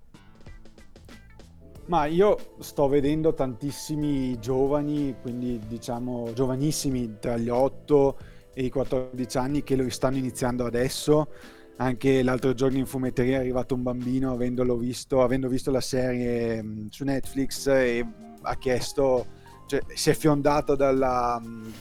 [1.88, 8.18] Ma io sto vedendo tantissimi giovani, quindi diciamo giovanissimi tra gli 8
[8.54, 11.30] e i 14 anni che lo stanno iniziando adesso.
[11.78, 16.62] Anche l'altro giorno in fumetteria è arrivato un bambino avendolo visto, avendo visto la serie
[16.62, 18.06] mh, su Netflix e
[18.42, 19.26] ha chiesto,
[19.68, 21.72] cioè si è fiondato dalla, mh,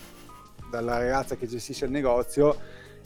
[0.70, 2.56] dalla ragazza che gestisce il negozio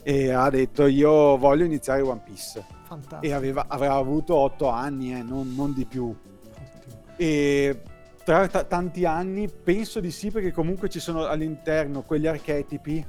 [0.03, 2.63] e ha detto io voglio iniziare One Piece.
[2.85, 3.21] Fantastico.
[3.21, 6.13] E aveva, avrà avuto 8 anni, eh, non, non di più.
[7.21, 7.79] E
[8.23, 13.05] tra t- tanti anni penso di sì perché comunque ci sono all'interno quegli archetipi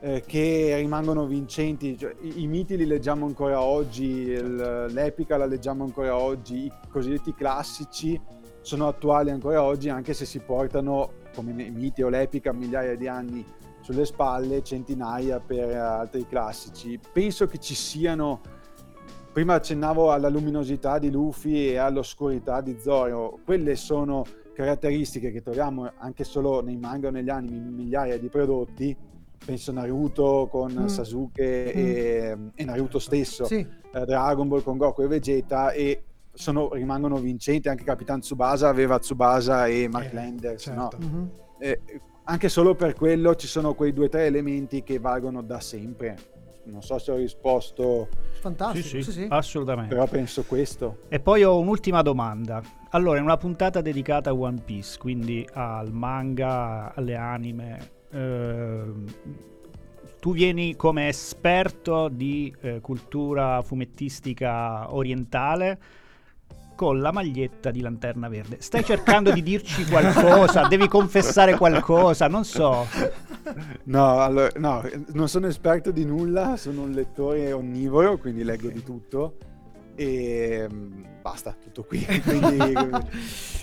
[0.00, 1.98] eh, che rimangono vincenti.
[1.98, 6.72] Cioè, i, I miti li leggiamo ancora oggi, il- l'epica la leggiamo ancora oggi, i
[6.88, 8.18] cosiddetti classici
[8.62, 13.08] sono attuali ancora oggi anche se si portano come nei miti o l'epica migliaia di
[13.08, 13.44] anni
[13.82, 16.98] sulle spalle, centinaia per altri classici.
[17.12, 18.40] Penso che ci siano
[19.38, 23.38] Prima accennavo alla luminosità di Luffy e all'oscurità di Zoro.
[23.44, 28.28] Quelle sono caratteristiche che troviamo anche solo nei manga o negli anime in migliaia di
[28.28, 28.96] prodotti.
[29.46, 30.86] Penso Naruto con Mm.
[30.86, 33.64] Sasuke e, e Naruto stesso, Sì.
[33.92, 36.02] eh, Dragon Ball con Goku e Vegeta e
[36.34, 37.68] sono- rimangono vincenti.
[37.68, 40.62] Anche Capitan Tsubasa aveva Tsubasa e Mark Eh, Landers.
[40.64, 40.96] certo.
[40.98, 41.06] no?
[41.06, 41.30] Mhm.
[41.60, 41.80] Eh,
[42.24, 46.16] anche solo per quello ci sono quei due o tre elementi che valgono da sempre.
[46.70, 48.08] Non so se ho risposto,
[48.40, 49.02] Fantastico.
[49.02, 49.26] Sì, sì.
[49.28, 49.94] assolutamente.
[49.94, 50.98] però penso questo.
[51.08, 52.62] E poi ho un'ultima domanda.
[52.90, 59.04] Allora, in una puntata dedicata a One Piece, quindi al manga, alle anime, ehm,
[60.20, 65.78] tu vieni come esperto di eh, cultura fumettistica orientale
[66.78, 68.58] con la maglietta di Lanterna Verde.
[68.60, 70.68] Stai cercando di dirci qualcosa?
[70.68, 72.28] Devi confessare qualcosa?
[72.28, 72.86] Non so.
[73.84, 78.84] No, allora, no, non sono esperto di nulla, sono un lettore onnivoro, quindi leggo di
[78.84, 79.38] tutto.
[79.96, 82.06] E mm, basta, tutto qui.
[82.22, 82.72] Quindi,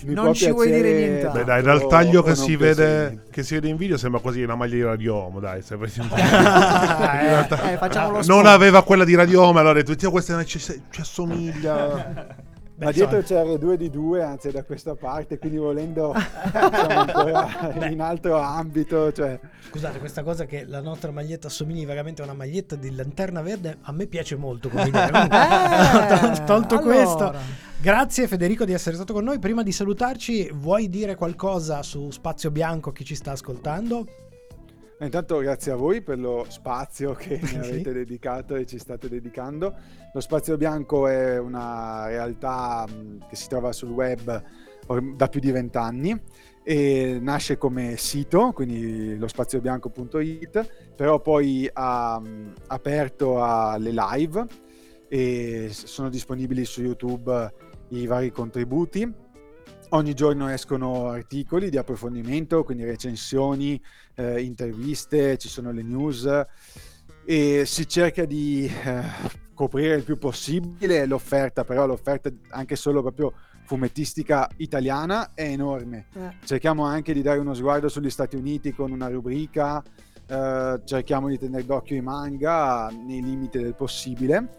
[0.04, 1.38] mi Non ci vuoi dire nient'altro.
[1.38, 3.30] Beh, dai, dal taglio che si, vede, niente.
[3.30, 5.62] che si vede in video sembra quasi una maglia di Radiomo, dai.
[5.66, 12.44] realtà- eh, facciamo lo non aveva quella di Radiomo, allora "Zio, questa ci, ci assomiglia.
[12.78, 16.12] Ma dietro c'è R2D2, anzi è da questa parte, quindi volendo
[16.52, 17.88] siamo ancora Beh.
[17.88, 19.10] in altro ambito.
[19.12, 19.40] Cioè...
[19.68, 23.78] Scusate, questa cosa che la nostra maglietta assomigli vagamente a una maglietta di lanterna verde,
[23.80, 25.08] a me piace molto come idea.
[26.20, 26.94] Tol- tolto allora.
[26.94, 27.34] questo,
[27.80, 29.38] grazie Federico di essere stato con noi.
[29.38, 34.06] Prima di salutarci, vuoi dire qualcosa su Spazio Bianco a chi ci sta ascoltando?
[34.98, 39.74] Intanto grazie a voi per lo spazio che mi avete dedicato e ci state dedicando.
[40.12, 42.86] Lo Spazio Bianco è una realtà
[43.28, 44.42] che si trova sul web
[45.14, 46.18] da più di vent'anni
[46.62, 52.20] e nasce come sito, quindi lo spaziobianco.it, però poi ha
[52.68, 54.46] aperto alle live
[55.08, 57.52] e sono disponibili su YouTube
[57.88, 59.24] i vari contributi.
[59.96, 63.82] Ogni giorno escono articoli di approfondimento, quindi recensioni,
[64.16, 66.44] eh, interviste, ci sono le news
[67.24, 69.02] e si cerca di eh,
[69.54, 73.32] coprire il più possibile l'offerta, però l'offerta anche solo proprio
[73.64, 76.08] fumettistica italiana è enorme.
[76.12, 76.36] Eh.
[76.44, 79.82] Cerchiamo anche di dare uno sguardo sugli Stati Uniti con una rubrica,
[80.26, 84.58] eh, cerchiamo di tenere d'occhio i manga nei limiti del possibile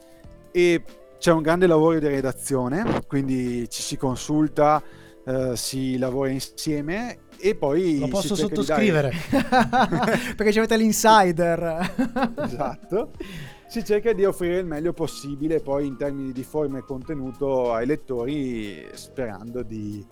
[0.49, 0.83] e
[1.19, 4.81] c'è un grande lavoro di redazione, quindi ci si consulta,
[5.28, 9.11] eh, si lavora insieme e poi Lo posso sottoscrivere.
[10.36, 12.34] Perché ci avete l'insider.
[12.38, 13.11] esatto.
[13.67, 17.86] Si cerca di offrire il meglio possibile poi in termini di forma e contenuto ai
[17.86, 20.05] lettori sperando di,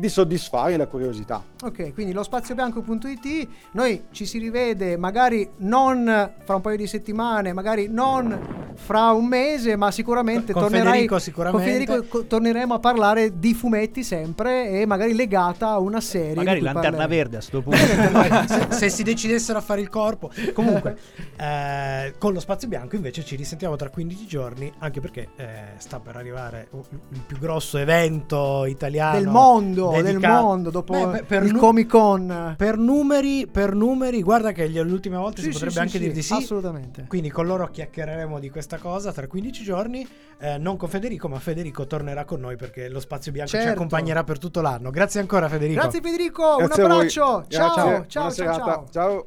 [0.00, 1.44] di soddisfare la curiosità.
[1.62, 7.52] Ok, quindi lo spaziobianco.it, noi ci si rivede magari non fra un paio di settimane,
[7.52, 11.64] magari non fra un mese, ma sicuramente Con tornerai Federico sicuramente.
[11.64, 16.34] con Federico co- torneremo a parlare di fumetti sempre e magari legata a una serie.
[16.34, 17.14] Magari Lanterna parleremo.
[17.14, 17.76] Verde a sto punto.
[17.78, 20.30] se, se si decidessero a fare il corpo.
[20.54, 20.96] Comunque,
[21.36, 25.46] eh, con lo spazio bianco invece ci risentiamo tra 15 giorni, anche perché eh,
[25.76, 31.22] sta per arrivare il più grosso evento italiano Del mondo, del dedicato- mondo, dopo Beh,
[31.24, 32.54] per il nu- Comic Con.
[32.56, 35.90] Per numeri, per numeri, guarda che gli- l'ultima volta Sì, si sì, potrebbe sì, anche
[35.92, 36.32] sì, dire di sì.
[36.34, 37.04] assolutamente.
[37.08, 40.06] Quindi con loro chiacchiereremo di questa cosa tra 15 giorni,
[40.38, 43.72] eh, non con Federico, ma Federico tornerà con noi perché lo spazio bianco ci Certo.
[43.72, 44.90] accompagnerà per tutto l'anno.
[44.90, 45.80] Grazie ancora Federico.
[45.80, 47.44] Grazie Federico, Grazie un abbraccio.
[47.48, 47.56] Grazie.
[47.58, 49.26] Ciao, Buona ciao, ciao, ciao.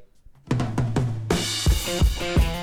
[2.45, 2.62] ciao.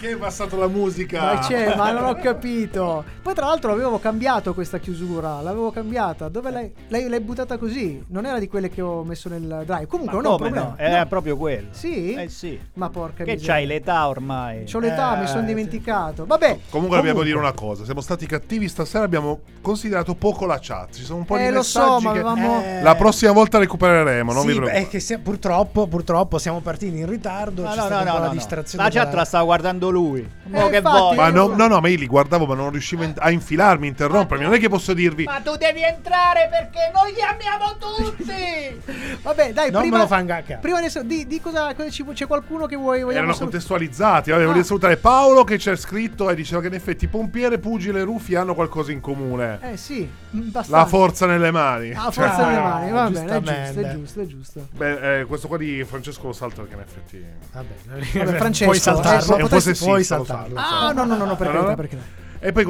[0.00, 1.20] Perché è passato la musica?
[1.34, 3.02] Ma c'è, ma non ho capito.
[3.20, 6.28] Poi tra l'altro avevo cambiato questa chiusura, l'avevo cambiata.
[6.28, 8.04] Dove l'hai, l'hai, l'hai buttata così?
[8.08, 9.86] Non era di quelle che ho messo nel drive.
[9.88, 10.74] Comunque Ma non no?
[10.76, 11.68] Era proprio quello.
[11.72, 12.14] Sì?
[12.14, 12.56] Eh sì.
[12.74, 13.54] Ma porca Che miseria.
[13.54, 14.64] c'hai l'età ormai.
[14.70, 15.46] C'ho l'età, mi Eh, sono sì.
[15.46, 16.26] dimenticato.
[16.26, 16.58] Vabbè.
[16.70, 21.02] Comunque dobbiamo dire una cosa, siamo stati cattivi stasera, abbiamo considerato poco la chat, ci
[21.02, 23.58] sono un po' Eh, di lo so, messaggi ma che avevamo- Eh, la prossima volta
[23.58, 24.84] recupereremo, non sì, vi preoccupate.
[24.84, 27.62] è che sia- purtroppo, purtroppo siamo partiti in ritardo.
[27.62, 28.32] No, c'è no, stata no, no, la no.
[28.32, 28.84] distrazione.
[28.84, 30.26] La chat la stava guardando lui.
[30.44, 31.16] Mo Eh, che infatti, vuoi?
[31.16, 34.44] Ma no, no, no, ma io li guardavo, ma non riuscivo in- a infilarmi, interrompermi.
[34.44, 35.24] Non è che posso dirvi.
[35.24, 39.16] Ma tu devi entrare perché noi li amiamo tutti!
[39.22, 42.26] Vabbè, dai, Non prima, me lo fa prima adesso, di, di cosa, cosa ci, c'è
[42.26, 44.30] qualcuno che vuoi vogliamo Erano salut- contestualizzati.
[44.30, 44.46] Vabbè, Ah.
[44.46, 48.34] volevo salutare Paolo che c'è scritto e diceva che in effetti pompiere, pugile e Ruffi
[48.34, 49.58] hanno qualcosa in comune.
[49.62, 50.76] Eh sì, abbastanza.
[50.76, 51.90] La forza nelle mani.
[51.92, 54.68] Ah, Cioè, forza nelle mani, va bene, è giusto, è giusto, è giusto.
[54.72, 57.24] Beh, eh, questo qua di Francesco lo salta perché in effetti.
[57.52, 59.34] Vabbè, Vabbè, Francesco, puoi saltarlo.
[59.36, 60.58] eh, È un po' potresti- puoi lo saltarlo.
[60.58, 61.76] Ah, no, no, no, no, per No, carità, no.
[61.76, 62.06] per carità.
[62.40, 62.64] E poi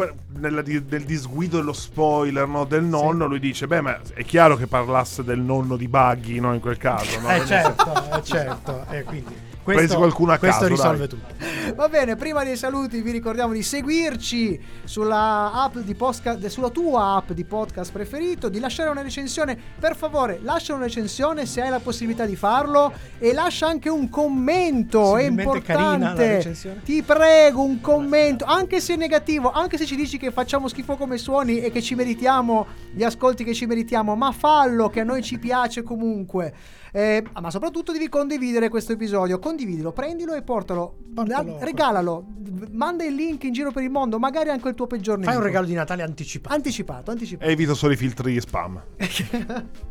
[0.62, 4.56] di- del disguido e lo spoiler no, del nonno, lui dice: Beh, ma è chiaro
[4.56, 6.54] che parlasse del nonno di Buggy, no?
[6.54, 7.28] In quel caso, no?
[7.28, 8.84] Eh certo, eh, certo.
[8.88, 9.36] E quindi
[9.72, 11.08] Presi questo, qualcuno a questo caso, risolve dai.
[11.08, 11.74] tutto.
[11.74, 17.16] Va bene, prima dei saluti vi ricordiamo di seguirci sulla, app di podcast, sulla tua
[17.16, 19.56] app di podcast preferito, di lasciare una recensione.
[19.78, 24.08] Per favore, lascia una recensione se hai la possibilità di farlo e lascia anche un
[24.08, 26.34] commento, è Possibilmente carina la importante.
[26.34, 26.82] recensione.
[26.82, 30.96] Ti prego, un commento, anche se è negativo, anche se ci dici che facciamo schifo
[30.96, 35.04] come suoni e che ci meritiamo gli ascolti che ci meritiamo, ma fallo che a
[35.04, 36.54] noi ci piace comunque.
[36.92, 39.38] Eh, ma soprattutto devi condividere questo episodio.
[39.38, 40.96] Condividilo, prendilo e portalo.
[41.14, 41.58] Portalo.
[41.60, 42.24] Regalalo.
[42.72, 45.30] Manda il link in giro per il mondo, magari anche il tuo peggior nemico.
[45.32, 46.54] Fai un regalo di Natale anticipato.
[46.54, 47.50] Anticipato, anticipato.
[47.50, 48.82] Evito solo i filtri spam.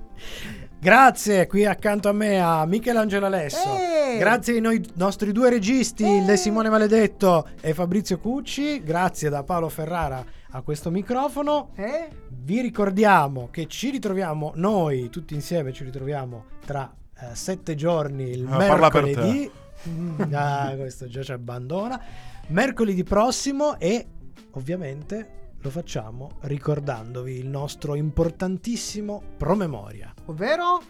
[0.80, 4.18] Grazie, qui accanto a me a Michelangelo Alesso, Eh!
[4.20, 4.54] Grazie!
[4.56, 6.24] Ai noi- nostri due registi, Eh.
[6.24, 8.84] Le Simone Maledetto e Fabrizio Cucci.
[8.84, 11.72] Grazie da Paolo Ferrara a questo microfono.
[11.76, 12.10] Eh?
[12.30, 18.48] Vi ricordiamo che ci ritroviamo noi tutti insieme, ci ritroviamo tra eh, sette giorni il
[18.50, 19.52] Ah, parla per mercoledì.
[19.90, 22.02] Mm, ah, questo già ci abbandona.
[22.48, 24.06] Mercoledì prossimo e
[24.52, 30.14] ovviamente lo facciamo ricordandovi il nostro importantissimo promemoria.
[30.26, 30.82] Ovvero?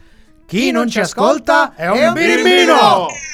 [0.45, 2.73] Chi non ci ascolta è un birimbino!
[2.73, 3.27] Cazzo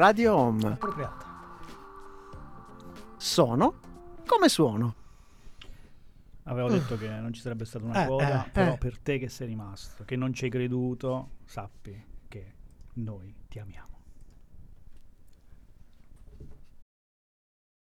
[0.00, 0.66] Radio Home.
[0.66, 1.26] Appropriato.
[3.18, 3.74] Sono
[4.26, 4.94] come suono.
[6.44, 8.78] Avevo detto che non ci sarebbe stata una Eh, coda, eh, però eh.
[8.78, 12.54] per te che sei rimasto, che non ci hai creduto, sappi che
[12.94, 13.89] noi ti amiamo.